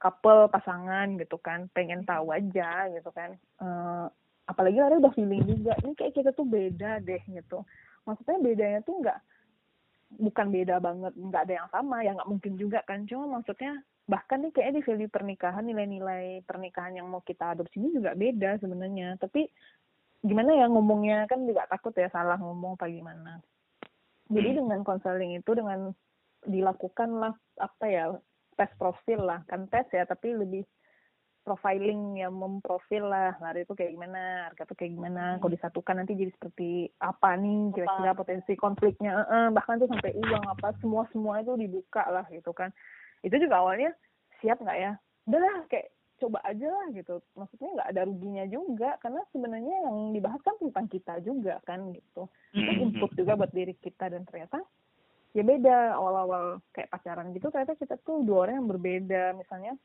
couple 0.00 0.48
pasangan 0.48 1.20
gitu 1.20 1.36
kan. 1.36 1.68
Pengen 1.76 2.08
tahu 2.08 2.32
aja 2.32 2.88
gitu 2.88 3.10
kan. 3.12 3.36
Eh, 3.36 4.06
apalagi 4.48 4.80
lari 4.80 4.96
udah 4.96 5.12
feeling 5.12 5.44
juga. 5.44 5.76
Ini 5.84 5.92
kayak 5.92 6.14
kita 6.16 6.30
tuh 6.32 6.48
beda 6.48 7.04
deh 7.04 7.20
gitu. 7.28 7.60
Maksudnya 8.08 8.40
bedanya 8.40 8.80
tuh 8.80 8.96
nggak 9.04 9.18
bukan 10.08 10.48
beda 10.48 10.80
banget 10.80 11.12
nggak 11.12 11.42
ada 11.44 11.54
yang 11.60 11.68
sama 11.68 12.00
ya 12.00 12.16
nggak 12.16 12.30
mungkin 12.32 12.56
juga 12.56 12.80
kan. 12.88 13.04
Cuma 13.04 13.28
maksudnya 13.28 13.84
bahkan 14.08 14.40
nih 14.40 14.52
kayaknya 14.56 14.80
di 14.80 14.84
value 14.88 15.12
pernikahan 15.12 15.64
nilai-nilai 15.68 16.40
pernikahan 16.48 16.96
yang 16.96 17.06
mau 17.12 17.20
kita 17.20 17.52
adopsi 17.52 17.76
ini 17.76 17.92
juga 17.92 18.16
beda 18.16 18.56
sebenarnya. 18.56 19.20
Tapi 19.20 19.44
gimana 20.24 20.56
ya 20.56 20.66
ngomongnya 20.66 21.28
kan 21.28 21.44
juga 21.44 21.68
takut 21.68 21.92
ya 21.92 22.08
salah 22.08 22.40
ngomong 22.40 22.80
apa 22.80 22.88
gimana. 22.88 23.44
Jadi 24.32 24.64
dengan 24.64 24.80
konseling 24.80 25.36
itu 25.36 25.52
dengan 25.52 25.92
dilakukanlah 26.48 27.36
apa 27.60 27.84
ya 27.84 28.16
tes 28.56 28.72
profil 28.80 29.28
lah. 29.28 29.44
Kan 29.44 29.68
tes 29.68 29.84
ya 29.92 30.08
tapi 30.08 30.32
lebih 30.32 30.64
profiling 31.44 32.16
yang 32.16 32.32
memprofil 32.32 33.12
lah. 33.12 33.36
Lari 33.44 33.68
itu 33.68 33.76
kayak 33.76 33.92
gimana 33.92 34.48
harga 34.48 34.72
tuh 34.72 34.76
kayak 34.76 34.96
gimana 34.96 35.36
kalau 35.36 35.52
disatukan 35.52 36.00
nanti 36.00 36.16
jadi 36.16 36.32
seperti 36.32 36.88
apa 36.96 37.36
nih 37.36 37.76
kira-kira 37.76 38.16
potensi 38.16 38.52
konfliknya 38.56 39.20
eh, 39.28 39.48
bahkan 39.52 39.76
tuh 39.76 39.88
sampai 39.92 40.16
uang 40.16 40.44
apa 40.48 40.72
semua 40.80 41.04
semua 41.12 41.44
itu 41.44 41.52
dibuka 41.60 42.08
lah 42.08 42.24
gitu 42.32 42.56
kan 42.56 42.72
itu 43.22 43.36
juga 43.38 43.62
awalnya 43.62 43.90
siap 44.42 44.58
nggak 44.62 44.78
ya? 44.78 44.92
Udahlah 45.26 45.66
kayak 45.68 45.88
coba 46.18 46.38
aja 46.44 46.66
lah 46.66 46.86
gitu. 46.92 47.22
Maksudnya 47.38 47.68
nggak 47.78 47.90
ada 47.94 48.02
ruginya 48.04 48.44
juga 48.50 48.90
karena 48.98 49.22
sebenarnya 49.30 49.76
yang 49.86 49.96
dibahas 50.12 50.40
kan 50.42 50.56
tentang 50.58 50.86
kita 50.90 51.14
juga 51.22 51.62
kan 51.62 51.94
gitu. 51.94 52.26
Itu 52.52 52.70
input 52.82 53.10
juga 53.14 53.38
buat 53.38 53.52
diri 53.54 53.74
kita 53.78 54.10
dan 54.10 54.26
ternyata 54.26 54.60
ya 55.36 55.44
beda 55.44 55.94
awal-awal 55.94 56.58
kayak 56.74 56.90
pacaran 56.90 57.30
gitu. 57.34 57.48
Ternyata 57.54 57.78
kita 57.78 57.94
tuh 58.02 58.26
dua 58.26 58.50
orang 58.50 58.62
yang 58.62 58.68
berbeda. 58.68 59.22
Misalnya 59.38 59.78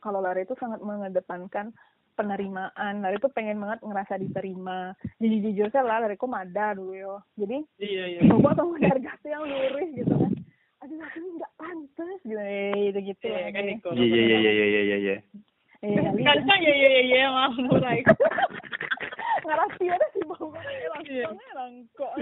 kalau 0.00 0.24
Lara 0.24 0.40
itu 0.40 0.56
sangat 0.56 0.80
mengedepankan 0.80 1.76
penerimaan. 2.16 3.04
Lara 3.04 3.16
itu 3.16 3.28
pengen 3.32 3.60
banget 3.60 3.84
ngerasa 3.84 4.16
diterima. 4.16 4.96
Jadi 5.20 5.36
jujur 5.44 5.68
saya 5.68 5.84
lah 5.84 6.00
Lara 6.04 6.16
itu 6.16 6.28
mada 6.28 6.72
dulu 6.72 6.96
yo 6.96 7.14
jadi 7.36 7.64
iya 7.80 8.04
iya. 8.16 8.20
coba 8.32 8.56
harga 8.56 9.12
tuh 9.20 9.28
yang 9.28 9.44
lurus 9.44 9.88
gitu 9.96 10.14
kan 10.16 10.32
aduh 10.80 10.96
aku 10.98 11.16
ini 11.18 11.28
nggak 11.36 11.52
pantas 11.54 12.18
gitu 12.22 12.40
eh, 12.40 12.72
gitu 12.88 12.98
gitu 13.06 13.26
Iya, 13.26 13.52
kan. 13.52 13.64
Iya 13.68 13.76
iya 14.00 14.36
iya 14.36 14.36
iya 14.40 14.50
iya 14.50 14.64
iya 14.64 14.96
iya. 14.96 15.16
iya 15.82 16.00
kali 16.02 16.20
Kadang 16.22 16.60
ya 16.60 16.72
ya 16.72 16.88
ya 16.90 17.02
ya 17.04 17.28
maaf 17.30 17.54
mulai. 17.58 18.00
ngerasi 19.40 19.84
ada 19.86 20.06
sih 20.10 20.22
bau 20.24 20.48
Iya. 21.02 21.26
langsung 21.28 21.52
rangkok 21.52 22.12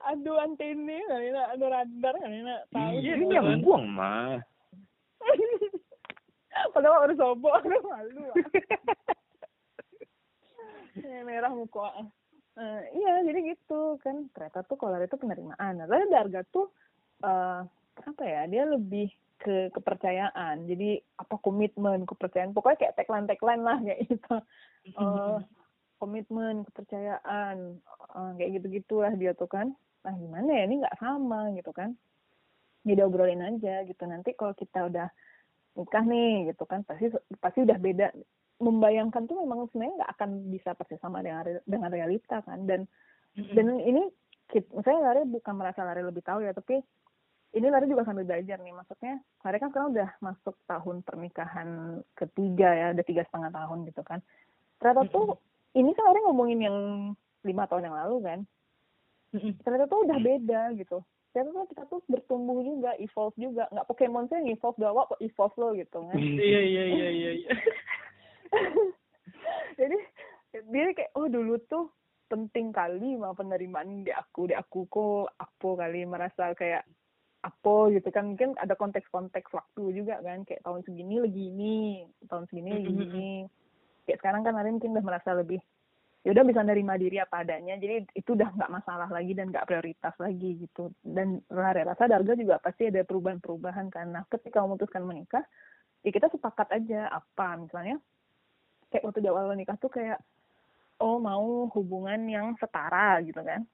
aduh 0.00 0.36
antene 0.38 0.96
kali 1.04 1.28
na 1.28 1.42
aduh 1.50 1.68
radar 1.68 2.14
kali 2.16 2.38
na 2.40 2.56
tahu 2.68 2.94
Iya 2.94 3.14
gitu 3.14 3.20
ini 3.20 3.26
kan. 3.28 3.36
yang 3.36 3.60
buang 3.60 3.84
mah. 3.86 4.40
padahal 6.72 7.04
baru 7.04 7.14
sobok 7.14 7.52
aduh 7.56 7.82
malu 7.86 8.26
merah 11.22 11.52
muka 11.52 12.10
Eh, 12.60 12.82
iya 13.00 13.24
jadi 13.24 13.56
gitu 13.56 13.96
kan. 14.04 14.28
Ternyata 14.36 14.60
tuh 14.68 14.76
kalau 14.76 15.00
itu 15.00 15.16
penerimaan. 15.16 15.80
Nah 15.80 15.86
tapi 15.88 16.12
harga 16.12 16.44
tuh 16.52 16.68
eh 17.24 17.60
apa 18.00 18.22
ya 18.24 18.42
dia 18.48 18.68
lebih 18.68 19.08
ke 19.40 19.72
kepercayaan. 19.72 20.68
Jadi 20.68 21.00
apa 21.16 21.40
komitmen 21.40 22.04
kepercayaan. 22.04 22.52
Pokoknya 22.52 22.78
kayak 22.84 22.96
tagline 23.00 23.26
tagline 23.28 23.62
lah 23.64 23.78
kayak 23.80 24.00
gitu. 24.12 24.36
Eh 24.92 25.38
komitmen 25.96 26.68
kepercayaan 26.68 27.56
eh, 28.16 28.30
kayak 28.36 28.50
gitu 28.60 28.66
gitulah 28.76 29.12
dia 29.16 29.32
tuh 29.32 29.48
kan. 29.48 29.72
Nah 30.04 30.14
gimana 30.16 30.48
ya 30.52 30.62
ini 30.68 30.84
nggak 30.84 31.00
sama 31.00 31.56
gitu 31.56 31.72
kan. 31.72 31.96
Jadi 32.84 33.00
obrolin 33.00 33.40
aja 33.40 33.88
gitu. 33.88 34.04
Nanti 34.04 34.36
kalau 34.36 34.52
kita 34.52 34.84
udah 34.84 35.08
nikah 35.80 36.04
nih 36.04 36.52
gitu 36.52 36.66
kan 36.66 36.84
pasti 36.84 37.08
pasti 37.38 37.62
udah 37.62 37.78
beda 37.78 38.10
membayangkan 38.60 39.24
tuh 39.24 39.40
memang 39.40 39.66
sebenarnya 39.72 40.04
nggak 40.04 40.12
akan 40.20 40.30
bisa 40.52 40.70
persis 40.76 41.00
sama 41.00 41.24
dengan 41.24 41.48
dengan 41.64 41.90
realita 41.90 42.44
kan. 42.44 42.68
Dan 42.68 42.84
dan 43.56 43.80
ini 43.80 44.04
saya 44.84 44.98
Lari 45.00 45.24
bukan 45.24 45.54
merasa 45.56 45.80
Lari 45.82 46.04
lebih 46.04 46.20
tahu 46.20 46.44
ya 46.44 46.52
tapi 46.52 46.78
ini 47.50 47.66
Lari 47.66 47.88
juga 47.88 48.04
sambil 48.04 48.28
belajar 48.28 48.60
nih. 48.60 48.74
Maksudnya 48.76 49.14
Lari 49.42 49.56
kan 49.58 49.68
sekarang 49.72 49.90
udah 49.96 50.10
masuk 50.20 50.54
tahun 50.68 50.96
pernikahan 51.02 51.68
ketiga 52.14 52.68
ya 52.76 52.86
udah 52.92 53.04
tiga 53.08 53.22
setengah 53.26 53.50
tahun 53.50 53.88
gitu 53.88 54.02
kan. 54.04 54.20
Ternyata 54.78 55.08
tuh 55.08 55.40
ini 55.72 55.90
kan 55.96 56.04
Lari 56.12 56.20
ngomongin 56.28 56.60
yang 56.60 56.76
lima 57.40 57.64
tahun 57.64 57.88
yang 57.88 57.96
lalu 57.96 58.16
kan. 58.22 58.40
Ternyata 59.64 59.88
tuh 59.88 60.04
udah 60.04 60.18
beda 60.20 60.60
gitu. 60.76 61.00
Ternyata 61.30 61.50
tuh 61.54 61.66
kita 61.70 61.82
tuh 61.86 62.00
bertumbuh 62.10 62.60
juga 62.60 62.92
evolve 63.00 63.36
juga. 63.38 63.70
Nggak 63.72 63.86
Pokemon 63.88 64.26
sih 64.28 64.36
yang 64.36 64.48
evolve 64.52 64.76
kok 64.76 65.22
evolve 65.22 65.56
lo? 65.56 65.68
gitu 65.78 65.98
kan. 66.02 66.18
Iya 66.18 66.60
iya 66.60 66.84
iya 66.84 67.08
iya 67.08 67.30
iya. 67.40 67.50
jadi 69.80 69.96
dia 70.50 70.90
kayak 70.94 71.14
oh 71.14 71.30
dulu 71.30 71.58
tuh 71.70 71.90
penting 72.30 72.70
kali 72.70 73.18
mah 73.18 73.34
penerimaan 73.34 74.06
di 74.06 74.14
aku 74.14 74.50
di 74.50 74.54
aku 74.54 74.86
kok 74.86 75.34
apa 75.34 75.68
kali 75.74 76.06
merasa 76.06 76.54
kayak 76.54 76.86
apa 77.40 77.76
gitu 77.96 78.08
kan. 78.12 78.34
Mungkin 78.34 78.54
ada 78.60 78.76
konteks-konteks 78.76 79.50
waktu 79.50 79.82
juga 79.96 80.20
kan 80.22 80.46
kayak 80.46 80.62
tahun 80.62 80.84
segini 80.86 81.18
lagi 81.18 81.42
ini 81.50 81.76
tahun 82.28 82.46
segini 82.46 82.70
lagi 82.78 82.90
Mhm. 82.90 83.02
ini 83.10 83.28
kayak 84.06 84.18
sekarang 84.22 84.42
kan 84.46 84.54
Arin 84.60 84.78
mungkin 84.78 84.94
udah 84.94 85.04
merasa 85.04 85.34
lebih 85.34 85.58
ya 86.20 86.36
udah 86.36 86.44
bisa 86.44 86.60
nerima 86.60 87.00
diri 87.00 87.16
apa 87.16 87.42
adanya. 87.42 87.80
Jadi 87.80 88.12
itu 88.12 88.36
udah 88.36 88.52
nggak 88.52 88.70
masalah 88.70 89.08
lagi 89.08 89.32
dan 89.32 89.48
nggak 89.48 89.66
prioritas 89.66 90.14
lagi 90.20 90.68
gitu. 90.68 90.92
Dan 91.00 91.40
Rara 91.48 91.82
rasa 91.82 92.06
Darga 92.06 92.36
juga 92.36 92.60
pasti 92.60 92.92
ada 92.92 93.02
perubahan-perubahan 93.02 93.88
karena 93.88 94.20
ketika 94.28 94.60
memutuskan 94.60 95.02
menikah 95.08 95.42
ya 96.04 96.10
kita 96.12 96.28
sepakat 96.28 96.68
aja 96.76 97.08
apa. 97.08 97.56
Misalnya 97.56 97.96
kayak 98.90 99.06
waktu 99.06 99.22
di 99.22 99.28
awal 99.30 99.54
nikah 99.54 99.78
tuh 99.78 99.90
kayak 99.90 100.18
oh 101.00 101.16
mau 101.16 101.70
hubungan 101.72 102.20
yang 102.28 102.52
setara 102.60 103.22
gitu 103.24 103.40
kan. 103.40 103.64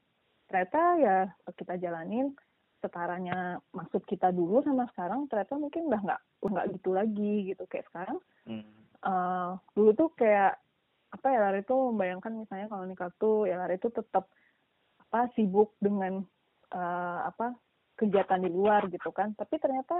Ternyata 0.46 0.80
ya 1.02 1.16
kita 1.56 1.74
jalanin 1.80 2.30
setaranya 2.78 3.58
maksud 3.74 4.04
kita 4.06 4.30
dulu 4.30 4.62
sama 4.62 4.86
sekarang 4.94 5.26
ternyata 5.26 5.58
mungkin 5.58 5.90
udah 5.90 6.00
nggak 6.06 6.20
nggak 6.46 6.66
gitu 6.78 6.90
lagi 6.94 7.34
gitu. 7.50 7.64
Kayak 7.66 7.88
sekarang 7.90 8.18
Hmm. 8.46 8.62
eh 9.02 9.50
dulu 9.74 9.90
tuh 9.98 10.14
kayak 10.14 10.54
apa 11.10 11.26
ya 11.34 11.38
Lari 11.42 11.66
tuh 11.66 11.90
membayangkan 11.90 12.30
misalnya 12.30 12.70
kalau 12.70 12.86
nikah 12.86 13.10
tuh 13.18 13.50
ya 13.50 13.58
Lari 13.58 13.74
tuh 13.82 13.90
tetap 13.90 14.30
apa 15.02 15.26
sibuk 15.34 15.74
dengan 15.82 16.22
eh, 16.70 17.20
apa 17.26 17.58
kegiatan 17.98 18.38
di 18.38 18.50
luar 18.54 18.86
gitu 18.86 19.10
kan. 19.10 19.34
Tapi 19.34 19.58
ternyata 19.58 19.98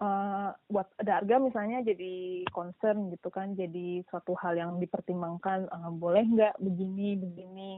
eh 0.00 0.50
buat 0.72 0.88
ada 0.98 1.20
harga 1.20 1.36
misalnya 1.38 1.84
jadi 1.84 2.46
concern 2.50 3.12
gitu 3.12 3.28
kan 3.28 3.52
jadi 3.52 4.02
suatu 4.08 4.32
hal 4.40 4.56
yang 4.56 4.70
dipertimbangkan 4.80 5.68
eh, 5.68 5.92
boleh 5.92 6.24
nggak 6.24 6.54
begini 6.58 7.18
begini? 7.20 7.70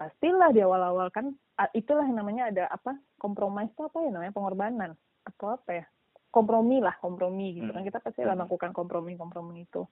Pastilah 0.00 0.50
di 0.50 0.64
awal-awal 0.64 1.12
kan 1.12 1.30
ah, 1.60 1.68
itulah 1.76 2.08
yang 2.08 2.18
namanya 2.18 2.48
ada 2.48 2.64
apa 2.72 2.96
kompromi 3.20 3.68
itu 3.68 3.84
apa 3.84 3.98
ya 4.00 4.10
namanya 4.10 4.32
pengorbanan 4.32 4.90
atau 5.28 5.54
apa 5.54 5.84
ya 5.84 5.86
kompromi 6.32 6.80
lah 6.80 6.94
kompromi 7.02 7.58
gitu 7.58 7.70
kan. 7.70 7.82
Hmm. 7.82 7.88
kita 7.88 7.98
pasti 8.00 8.22
lah 8.24 8.38
melakukan 8.38 8.72
kompromi 8.72 9.18
kompromi 9.18 9.66
itu. 9.68 9.84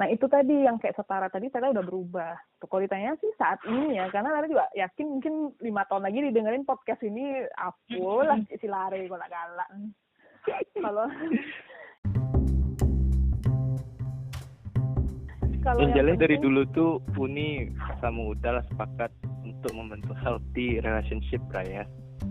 Nah 0.00 0.08
itu 0.08 0.24
tadi 0.24 0.64
yang 0.64 0.80
kayak 0.80 0.96
setara 0.96 1.28
tadi 1.28 1.52
ternyata 1.52 1.76
udah 1.78 1.84
berubah. 1.84 2.34
Tuh 2.56 2.66
kalau 2.66 2.82
ditanya 2.82 3.12
sih 3.20 3.28
saat 3.36 3.60
ini 3.68 4.00
ya 4.00 4.08
karena 4.08 4.32
Lari 4.32 4.48
juga 4.48 4.66
yakin 4.72 5.06
mungkin 5.06 5.34
lima 5.60 5.84
tahun 5.84 6.08
lagi 6.08 6.18
didengerin 6.32 6.64
podcast 6.64 7.02
ini 7.04 7.44
apa 7.52 8.10
lah 8.24 8.40
si 8.60 8.66
Lari 8.66 9.04
kalau 9.06 9.28
galak 9.28 9.68
kalau 10.82 11.06
kalau 15.62 15.80
yang 15.86 15.94
jelas 15.94 16.16
dari 16.18 16.36
dulu 16.42 16.66
tuh 16.74 16.98
Uni 17.14 17.70
sama 18.02 18.34
Uda 18.34 18.58
lah 18.58 18.64
sepakat 18.74 19.10
untuk 19.46 19.72
membentuk 19.78 20.14
healthy 20.18 20.82
relationship 20.82 21.42
lah 21.54 21.62
ya 21.66 21.84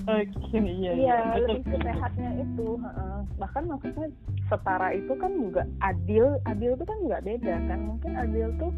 Oke, 0.07 0.55
iya, 0.55 0.91
Iya, 0.95 1.15
betul. 1.35 1.61
lebih 1.61 1.63
ke 1.67 1.77
sehatnya 1.83 2.29
itu. 2.39 2.79
heeh. 2.79 3.19
Bahkan 3.37 3.63
maksudnya 3.67 4.07
setara 4.47 4.95
itu 4.95 5.13
kan 5.19 5.31
juga 5.35 5.67
adil, 5.83 6.39
adil 6.47 6.79
itu 6.79 6.85
kan 6.87 6.97
juga 7.03 7.17
beda 7.19 7.55
kan. 7.67 7.79
Mungkin 7.91 8.11
adil 8.15 8.47
tuh 8.55 8.71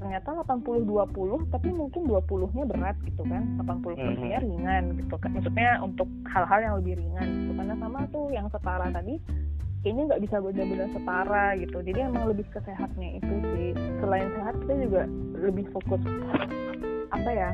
ternyata 0.00 0.32
80-20, 0.48 1.52
tapi 1.52 1.68
mungkin 1.70 2.08
20-nya 2.08 2.64
berat 2.64 2.96
gitu 3.04 3.22
kan. 3.28 3.60
80%-nya 3.60 4.40
ringan 4.40 4.96
gitu 4.96 5.14
kan. 5.20 5.30
Maksudnya 5.36 5.78
untuk 5.84 6.08
hal-hal 6.32 6.60
yang 6.64 6.74
lebih 6.80 6.96
ringan 6.96 7.26
gitu. 7.28 7.52
Karena 7.60 7.74
sama 7.76 8.08
tuh 8.08 8.32
yang 8.32 8.48
setara 8.48 8.88
tadi, 8.88 9.20
kayaknya 9.84 10.02
nggak 10.08 10.22
bisa 10.24 10.36
benar-benar 10.40 10.88
setara 10.96 11.46
gitu. 11.60 11.78
Jadi 11.84 11.98
emang 12.00 12.24
lebih 12.32 12.46
ke 12.48 12.58
sehatnya 12.64 13.08
itu 13.20 13.34
sih. 13.52 13.70
Selain 14.00 14.28
sehat, 14.40 14.54
kita 14.64 14.74
juga 14.80 15.02
lebih 15.36 15.68
fokus 15.76 16.00
apa 17.10 17.30
ya 17.36 17.50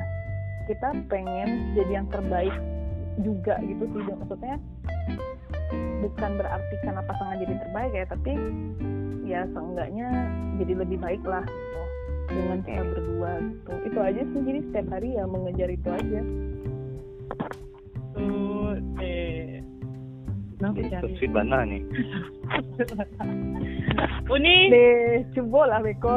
kita 0.67 0.89
pengen 1.09 1.75
jadi 1.79 2.03
yang 2.03 2.07
terbaik 2.11 2.55
juga 3.25 3.57
gitu 3.65 3.87
sih 3.89 4.03
maksudnya 4.05 4.57
bukan 6.05 6.31
berarti 6.37 6.75
karena 6.85 7.03
pasangan 7.07 7.37
jadi 7.41 7.55
terbaik 7.65 7.93
ya 7.95 8.05
tapi 8.11 8.33
ya 9.27 9.41
seenggaknya 9.51 10.09
jadi 10.61 10.73
lebih 10.85 10.99
baik 11.01 11.23
lah 11.25 11.43
gitu 11.47 11.83
dengan 12.29 12.59
kita 12.67 12.83
berdua 12.83 13.31
gitu. 13.41 13.73
Itu 13.87 13.99
aja 14.03 14.23
sih 14.23 14.41
jadi 14.43 14.61
setiap 14.71 14.87
hari 14.93 15.09
ya 15.15 15.25
mengejar 15.25 15.69
itu 15.71 15.89
aja. 15.89 16.21
Tuh, 18.17 18.75
eh. 19.03 19.61
Jadi 20.57 20.89
cari. 20.89 21.13
sweet 21.21 21.33
banget 21.37 21.69
nih. 21.69 21.83
Uni, 24.35 24.73
deh 24.73 25.23
coba 25.37 25.61
lah 25.69 25.81
beko. 25.85 26.17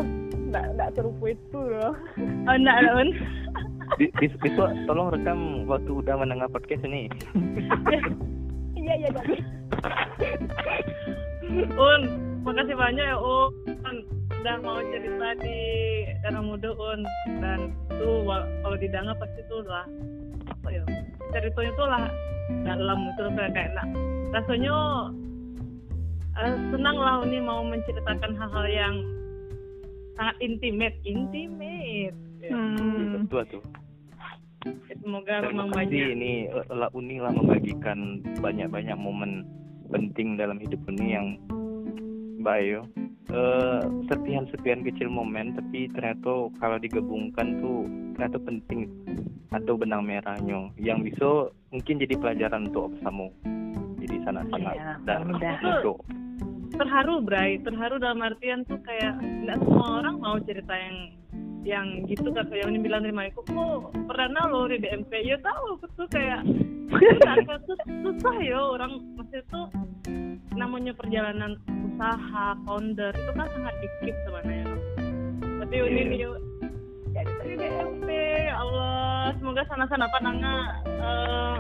Nggak 0.50 0.66
nggak 0.80 0.90
serupa 0.98 1.26
itu 1.30 1.60
loh 1.62 1.94
oh, 2.50 2.56
enggak, 2.58 2.78
enggak, 2.82 2.96
Un. 2.98 3.10
Bis- 4.02 4.16
bis- 4.18 4.40
besok 4.42 4.74
tolong 4.90 5.14
rekam 5.14 5.70
waktu 5.70 5.92
udah 5.94 6.18
mendengar 6.18 6.50
podcast 6.50 6.86
ini. 6.86 7.06
Iya 8.80 9.06
iya 9.06 9.10
jadi 9.12 9.38
Un, 11.78 12.02
makasih 12.42 12.74
banyak 12.74 13.06
ya 13.06 13.18
Un 13.20 13.98
udah 14.40 14.56
mau 14.64 14.80
cerita 14.88 15.28
di 15.44 15.58
Danau 16.24 16.44
Muda 16.56 16.72
Un. 16.72 17.00
Dan 17.44 17.76
wal- 18.24 18.48
kalau 18.64 18.78
didengar 18.80 19.16
pasti 19.20 19.42
tuh 19.52 19.62
lah 19.68 19.86
apa 20.50 20.68
ya 20.72 20.84
ceritanya 21.36 21.72
tuh 21.76 21.88
lah 21.88 22.04
dalam 22.64 23.00
itu 23.12 23.24
kayak 23.36 23.68
enak. 23.76 23.88
Rasanya 24.32 24.76
eh, 26.40 26.56
senang 26.72 26.98
lah 26.98 27.14
Uni 27.22 27.40
mau 27.44 27.62
menceritakan 27.68 28.32
hal-hal 28.40 28.66
yang 28.72 28.96
sangat 30.16 30.36
intimate 30.40 30.98
intimate. 31.04 32.16
Ya. 32.40 32.56
hmm. 32.56 33.28
betul 33.28 33.60
tuh 33.60 33.64
semoga 35.04 35.44
terima 35.44 35.68
memang 35.68 35.70
kasih. 35.76 35.84
banyak. 35.84 36.08
Ini 36.16 36.32
eh, 36.48 36.66
lah 36.72 36.90
Uni 36.96 37.16
lah 37.20 37.32
membagikan 37.36 38.24
banyak-banyak 38.40 38.96
momen 38.96 39.44
penting 39.92 40.40
dalam 40.40 40.62
hidup 40.64 40.80
Uni 40.88 41.08
yang 41.12 41.28
baik 42.40 42.88
Eh, 43.30 43.82
serpihan-serpihan 44.10 44.82
kecil 44.82 45.06
momen 45.06 45.54
tapi 45.54 45.86
ternyata 45.94 46.50
kalau 46.58 46.82
digabungkan 46.82 47.62
tuh 47.62 47.86
ternyata 48.18 48.38
penting. 48.42 48.90
Atau 49.54 49.78
benang 49.78 50.06
merahnya 50.06 50.70
yang 50.78 51.02
bisa 51.06 51.50
mungkin 51.70 52.02
jadi 52.02 52.18
pelajaran 52.18 52.70
untuk 52.74 52.94
kamu. 53.02 53.30
Jadi 54.02 54.16
sana-sana. 54.26 54.72
Iya, 54.74 54.92
dan 55.06 55.30
untuk 55.34 56.06
terharu 56.74 57.22
Bray. 57.22 57.62
Terharu 57.62 58.02
dalam 58.02 58.22
artian 58.26 58.66
tuh 58.66 58.82
kayak 58.82 59.18
nggak 59.22 59.58
semua 59.62 60.02
orang 60.02 60.16
mau 60.22 60.38
cerita 60.42 60.74
yang 60.74 61.19
yang 61.68 62.08
gitu 62.08 62.32
kan 62.32 62.48
kayak 62.48 62.72
yang 62.72 62.80
bilang 62.80 63.04
terima 63.04 63.28
aku 63.28 63.44
kok 63.44 63.92
pernah 64.08 64.48
lo 64.48 64.64
di 64.66 64.80
DMP 64.80 65.12
ya 65.28 65.36
tahu 65.44 65.76
aku 65.76 65.86
tuh 66.00 66.08
kayak 66.08 66.42
susah 66.90 67.36
tuh 67.68 67.78
susah 68.02 68.36
ya 68.40 68.58
orang 68.58 68.92
maksudnya 69.14 69.44
tuh 69.52 69.66
namanya 70.56 70.96
perjalanan 70.96 71.60
usaha 71.94 72.56
founder 72.64 73.12
itu 73.12 73.32
kan 73.36 73.48
sangat 73.52 73.76
dikit 73.84 74.16
sebenarnya 74.24 74.64
tapi 75.60 75.76
ini 75.76 75.86
Iya. 75.86 76.04
nih 76.08 76.20
jadi 77.10 77.32
tadi 77.38 77.54
DMP 77.60 78.08
ya 78.48 78.56
Allah 78.56 79.34
semoga 79.38 79.62
sana-sana 79.68 80.06
pananga 80.10 80.56
eh 80.86 81.58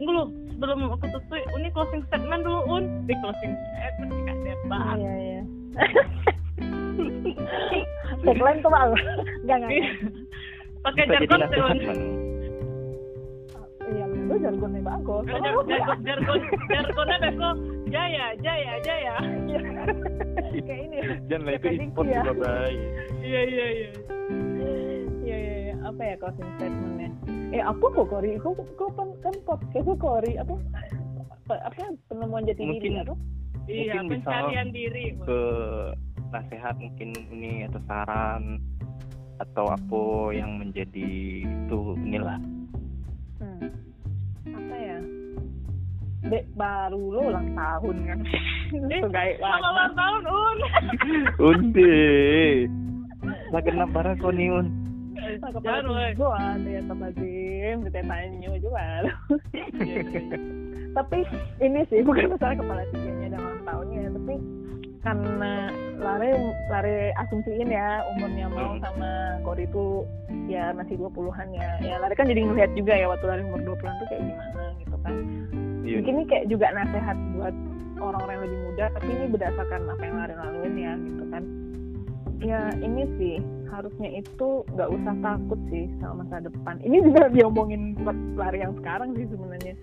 Enggak 0.00 0.16
loh, 0.16 0.28
sebelum 0.48 0.88
aku 0.96 1.12
tutup, 1.12 1.28
ini 1.60 1.68
closing 1.76 2.00
statement 2.08 2.40
dulu, 2.40 2.64
Un. 2.72 3.04
Di 3.04 3.12
closing 3.20 3.52
statement, 3.52 4.08
dikasih 4.08 4.44
debat. 4.48 4.96
iya 4.96 5.12
iya 5.20 5.42
tagline 8.20 8.58
tuh 8.60 8.70
bang 8.70 8.90
nggak 9.44 9.56
nggak 9.56 9.70
nggak. 9.70 9.92
Pakai 10.80 11.04
jargon 11.06 11.38
nasihat 11.38 11.66
Un. 11.66 11.78
man. 11.84 11.98
iya 13.90 14.04
itu 14.06 14.34
jargonnya 14.38 14.80
bagus 14.80 15.22
Jar- 15.26 15.42
jar- 15.42 15.66
Jargon, 15.66 15.98
jargon, 16.00 16.38
jargonnya 16.70 17.16
beko, 17.20 17.50
jaya, 17.88 18.26
jaya, 18.38 18.72
jaya. 18.80 19.14
kayak 20.60 20.80
ini 20.86 20.98
jangan 21.26 21.42
lah 21.42 21.52
itu 21.52 21.66
ya. 22.06 22.22
juga 22.22 22.32
baik 22.38 22.78
Iya, 23.20 23.40
iya, 23.44 23.66
iya. 23.68 23.88
Iya 25.20 25.36
iya 25.36 25.56
iya 25.60 25.74
apa 25.82 26.00
ya 26.02 26.14
closing 26.16 26.48
statementnya? 26.56 27.08
Eh 27.50 27.60
aku 27.60 27.84
kok 27.90 28.06
Kori, 28.08 28.30
aku 28.36 28.50
kok 28.72 28.90
kan 28.94 29.08
kan 29.20 29.34
podcast 29.42 29.90
Kori 29.96 30.32
apa 30.34 30.54
apa, 31.50 31.82
penemuan 32.06 32.46
jati 32.46 32.62
diri 32.62 32.70
Mungkin- 32.94 33.02
apa? 33.02 33.14
Iya, 33.66 34.02
pencarian 34.02 34.68
diri. 34.70 35.14
Ke 35.20 35.40
nasihat 36.30 36.74
mungkin 36.78 37.10
ini 37.34 37.66
atau 37.66 37.80
saran 37.90 38.62
atau 39.40 39.66
apa 39.72 40.02
yang 40.36 40.58
menjadi 40.60 41.10
itu 41.46 41.80
inilah 42.06 42.38
Hmm. 43.40 43.72
Apa 44.52 44.76
ya? 44.76 44.98
Dek 46.28 46.44
baru 46.52 47.00
lo 47.08 47.20
ulang 47.32 47.56
tahun 47.56 47.96
kan? 48.04 48.18
Eh, 48.68 49.00
Itu 49.00 49.08
gaib 49.08 49.40
ulang 49.40 49.96
tahun, 49.96 50.22
Un. 50.28 50.58
Undi 51.56 51.96
lah 53.50 53.60
kena 53.62 53.86
barang 53.90 54.16
kau 54.22 54.30
nih 54.30 54.50
un 54.50 54.66
Jangan, 55.40 55.84
woy. 55.90 56.10
Gue 56.16 56.30
ada 56.32 56.64
ya 56.64 56.80
sama 56.88 57.12
Jim, 57.12 57.84
kita 57.84 58.00
tanya 58.08 58.48
juga. 58.56 58.80
Iya, 59.84 60.00
iya. 60.00 60.22
tapi 60.96 61.22
ini 61.60 61.80
sih 61.86 62.00
bukan 62.02 62.34
masalah 62.34 62.56
kepala 62.56 62.82
tiganya 62.90 63.36
dan 63.36 63.40
ulang 63.44 63.62
tahunnya 63.62 64.10
tapi 64.16 64.34
karena 65.00 65.72
lari 65.96 66.28
lari 66.68 67.12
asumsiin 67.16 67.72
ya 67.72 68.04
umurnya 68.16 68.46
mau 68.52 68.76
Hmm. 68.76 68.82
sama 68.84 69.10
Kori 69.40 69.64
itu 69.64 70.04
ya 70.48 70.76
masih 70.76 71.00
20-an 71.00 71.48
ya. 71.56 71.70
Ya 71.80 71.96
lari 72.00 72.14
kan 72.16 72.28
jadi 72.28 72.40
ngeliat 72.44 72.70
juga 72.76 72.92
ya 72.92 73.08
waktu 73.08 73.24
lari 73.24 73.42
umur 73.48 73.60
20-an 73.64 73.94
tuh 73.96 74.06
kayak 74.12 74.22
gimana 74.28 74.62
gitu 74.76 74.96
kan. 75.00 75.14
Iya. 75.80 75.96
mungkin 76.04 76.14
ini 76.20 76.24
kayak 76.28 76.46
juga 76.52 76.66
nasihat 76.76 77.16
buat 77.34 77.54
orang-orang 77.98 78.34
yang 78.36 78.44
lebih 78.46 78.60
muda 78.68 78.84
tapi 78.94 79.08
ini 79.10 79.24
berdasarkan 79.32 79.80
apa 79.90 80.02
yang 80.04 80.16
lari 80.20 80.34
laluin 80.36 80.74
ya 80.76 80.92
gitu 81.00 81.24
kan. 81.32 81.42
Ya 82.40 82.60
ini 82.80 83.02
sih 83.16 83.36
harusnya 83.68 84.10
itu 84.20 84.48
nggak 84.76 84.88
usah 84.92 85.14
takut 85.24 85.60
sih 85.72 85.84
sama 86.00 86.24
masa 86.24 86.44
depan. 86.44 86.76
Ini 86.84 86.96
juga 87.04 87.28
diomongin 87.34 87.96
buat 88.04 88.16
lari 88.36 88.60
yang 88.60 88.76
sekarang 88.76 89.16
sih 89.16 89.24
sebenarnya. 89.32 89.74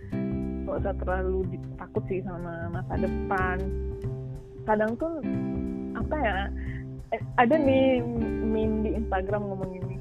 Nggak 0.65 0.77
usah 0.85 0.93
terlalu 1.01 1.37
takut 1.81 2.03
sih 2.05 2.21
sama 2.21 2.69
masa 2.69 2.93
depan 3.01 3.57
kadang 4.67 4.91
tuh 4.99 5.23
apa 5.95 6.15
ya 6.19 6.37
eh, 7.09 7.21
ada 7.39 7.55
nih 7.55 8.03
meme 8.43 8.83
di 8.83 8.91
Instagram 8.93 9.47
ngomong 9.47 9.71
ini 9.73 9.95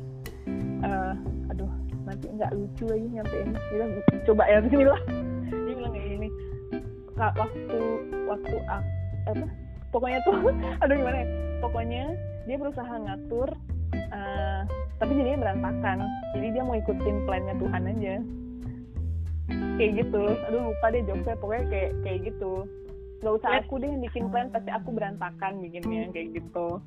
Eh, 0.77 1.15
aduh 1.49 1.71
nanti 2.05 2.29
nggak 2.31 2.53
lucu 2.53 2.85
lagi 2.87 3.07
nyampe 3.09 3.33
ini. 3.33 3.57
Bilang 3.73 3.91
coba 4.23 4.43
ya 4.45 4.59
Bismillah 4.61 5.01
dia 5.49 5.75
bilang 5.75 5.93
kayak 5.95 6.09
gini 6.13 6.29
"Kak, 7.17 7.33
waktu 7.35 7.79
waktu 8.29 8.57
ak- 8.69 8.93
apa 9.27 9.47
pokoknya 9.91 10.19
tuh 10.23 10.35
aduh 10.85 10.95
gimana 10.95 11.17
ya 11.25 11.29
pokoknya 11.59 12.03
dia 12.45 12.57
berusaha 12.61 12.93
ngatur 12.93 13.49
eh, 13.95 14.61
tapi 14.99 15.11
jadinya 15.17 15.49
berantakan 15.49 15.99
jadi 16.37 16.47
dia 16.53 16.63
mau 16.63 16.77
ikutin 16.77 17.17
plannya 17.25 17.55
Tuhan 17.57 17.83
aja. 17.89 18.15
Kayak 19.77 19.91
gitu 20.05 20.23
aduh 20.47 20.61
lupa 20.71 20.87
deh 20.89 21.03
jokesnya 21.03 21.37
pokoknya 21.37 21.65
kayak 21.73 21.91
kayak 22.03 22.19
gitu 22.31 22.53
nggak 23.21 23.35
usah 23.43 23.51
aku 23.65 23.81
deh 23.81 23.89
yang 23.89 24.03
bikin 24.05 24.29
plan 24.29 24.53
pasti 24.53 24.71
aku 24.71 24.89
berantakan 24.93 25.63
bikinnya 25.65 26.13
kayak 26.13 26.37
gitu 26.37 26.81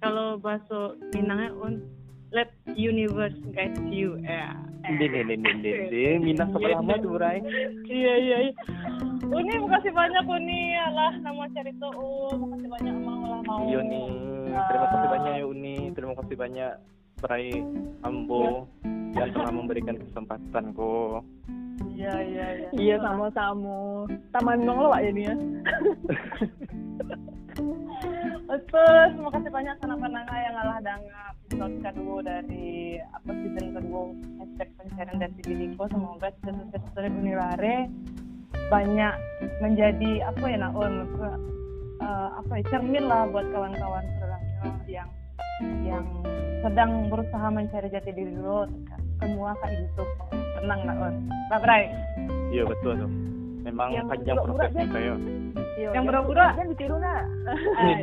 Kalau 0.00 0.40
bahasa 0.40 0.96
Minangnya, 1.12 1.52
Un, 1.60 1.84
let 2.32 2.48
universe 2.72 3.36
guide 3.52 3.76
you. 3.92 4.16
Ya. 4.24 4.56
Din, 4.96 5.12
din, 5.12 5.28
din, 5.28 5.44
din, 5.60 5.76
din. 5.92 6.18
Minang 6.24 6.56
lama 6.56 6.96
tuh, 7.04 7.20
Ray. 7.20 7.44
Iya, 7.84 8.14
iya, 8.16 8.36
iya. 8.48 8.52
Uni, 9.28 9.60
makasih 9.60 9.92
banyak, 9.92 10.24
Uni. 10.24 10.72
Alah, 10.72 11.20
nama 11.20 11.44
cerita, 11.52 11.92
Un. 11.92 12.32
Makasih 12.32 12.68
banyak, 12.72 12.94
mau 12.96 13.22
lah, 13.28 13.40
mau. 13.44 13.68
Iya 13.68 13.84
nih. 13.84 14.08
Terima 14.50 14.86
kasih 14.88 15.08
banyak 15.12 15.32
ya 15.36 15.44
Uni. 15.44 15.76
Terima 15.92 16.14
kasih 16.16 16.36
banyak 16.40 16.72
Ray 17.26 17.60
Ambo 18.00 18.64
yang 19.12 19.30
telah 19.34 19.52
memberikan 19.52 19.96
kesempatan 19.98 20.72
kok. 20.72 21.20
Iya, 21.96 22.14
iya, 22.24 22.46
iya. 22.56 22.68
iya 22.76 22.96
sama-sama. 23.00 24.08
Taman 24.32 24.64
dong 24.64 24.78
lo 24.80 24.88
pak 24.92 25.04
jadinya. 25.04 25.34
Terus 28.50 29.12
mau 29.20 29.30
kasih 29.30 29.52
banyak 29.52 29.74
sana 29.80 29.96
pananga 29.96 30.36
yang 30.36 30.54
ngalah 30.56 30.80
dangap. 30.80 31.32
Episode 31.50 31.76
kedua 31.82 32.18
dari 32.22 32.98
apa 33.02 33.30
season 33.34 33.66
kedua 33.74 34.00
hashtag 34.38 34.68
pencarian 34.78 35.18
dari 35.18 35.34
diriku 35.44 35.82
semoga 35.90 36.30
sesuatu 36.40 36.88
dari 36.94 37.10
Unilare 37.10 37.76
banyak 38.70 39.14
menjadi 39.60 40.10
apa 40.30 40.44
ya 40.46 40.58
naon? 40.62 40.94
Uh, 42.00 42.28
apa 42.40 42.64
ya 42.64 42.64
cermin 42.72 43.04
lah 43.04 43.28
buat 43.28 43.44
kawan-kawan 43.52 44.04
serangnya 44.16 44.72
yang 44.88 45.10
yang 45.80 46.04
sedang 46.60 47.08
berusaha 47.08 47.46
mencari 47.48 47.88
jati 47.88 48.10
diri 48.10 48.32
dulu 48.32 48.68
semua 49.16 49.52
kayak 49.58 49.80
gitu. 49.82 50.04
Tenang 50.56 50.80
naon 50.84 51.14
Pak 51.48 51.58
Bray 51.60 51.88
iya 52.50 52.62
betul 52.64 52.92
tuh 52.96 53.10
memang 53.62 53.88
Yang 53.90 54.06
panjang 54.08 54.36
prosesnya 54.38 54.84
kayak 54.88 55.16
Iya, 55.76 55.88
Yang 55.92 56.04
pura-pura. 56.06 56.46
kan 56.52 56.66
ditiru 56.68 56.96
nak 56.96 57.24
Eh, 57.80 57.98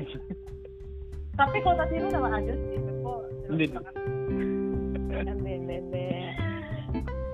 tapi 1.40 1.58
kalau 1.62 1.78
tadi 1.78 1.96
lu 1.98 2.10
nama 2.10 2.30
aja 2.34 2.54
sih. 2.54 2.78
Kok 3.06 3.20
Lin. 3.54 3.72
ben 5.38 5.62
ben 5.64 5.84
ben 5.88 6.34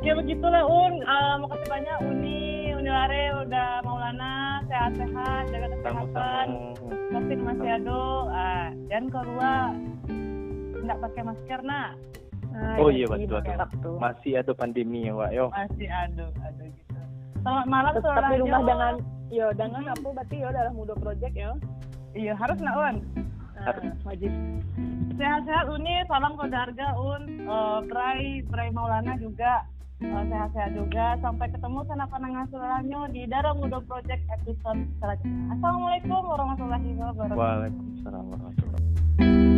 ya 0.04 0.12
begitulah 0.14 0.64
Un. 0.64 0.94
Eh, 1.00 1.34
mau 1.40 1.48
kasih 1.48 1.68
banyak 1.70 1.96
Maulana 1.98 2.23
sehat-sehat 4.74 5.44
jaga 5.48 5.68
kesehatan 5.72 6.48
covid 7.08 7.40
masih 7.40 7.70
ada 7.72 8.02
ah, 8.28 8.68
dan 8.90 9.04
keluar 9.08 9.70
nggak 10.76 10.98
pakai 11.00 11.22
masker 11.24 11.62
nak 11.64 11.94
Nah, 12.54 12.78
Oh 12.78 12.86
ya, 12.88 13.02
iya 13.02 13.06
betul 13.10 13.42
mantap 13.42 13.66
tuh. 13.74 13.82
tuh. 13.82 13.98
Masih 13.98 14.38
ada 14.38 14.54
pandemi 14.54 15.10
ya, 15.10 15.14
Wak. 15.16 15.34
Yo. 15.34 15.50
masih 15.50 15.90
ada 15.90 16.30
ada 16.38 16.64
gitu 16.64 17.02
selamat 17.36 17.66
malam 17.66 17.92
Tetap 17.92 18.14
Sorajo. 18.14 18.30
di 18.30 18.38
rumah 18.40 18.62
dengan 18.62 18.94
yo 19.28 19.46
dengan 19.52 19.84
apa 19.90 20.08
berarti 20.08 20.36
yo 20.38 20.50
dalam 20.54 20.74
mudo 20.74 20.94
project 20.96 21.34
yo. 21.34 21.52
iya 22.14 22.34
harus 22.34 22.58
nak 22.60 22.78
Un 22.78 22.96
Nah, 23.56 23.74
wajib. 24.06 24.30
sehat-sehat 25.14 25.66
Uni 25.68 25.96
salam 26.06 26.34
keluarga 26.36 26.88
Un 26.94 27.22
Eh, 27.42 27.80
Bray 27.84 28.22
Bray 28.44 28.70
Maulana 28.70 29.18
juga 29.18 29.66
sehat-sehat 30.04 30.72
juga. 30.76 31.06
Sampai 31.24 31.48
ketemu 31.52 31.80
sana 31.88 32.06
panangan 32.08 32.46
suranyo 32.52 33.02
di 33.12 33.22
Darah 33.30 33.56
Mudo 33.56 33.80
Project 33.88 34.24
episode 34.28 34.84
selanjutnya. 35.00 35.44
Assalamualaikum 35.56 36.22
warahmatullahi 36.28 36.90
wabarakatuh. 37.00 37.40
Waalaikumsalam 37.40 38.24
warahmatullahi 38.28 38.82
wabarakatuh. 38.84 39.53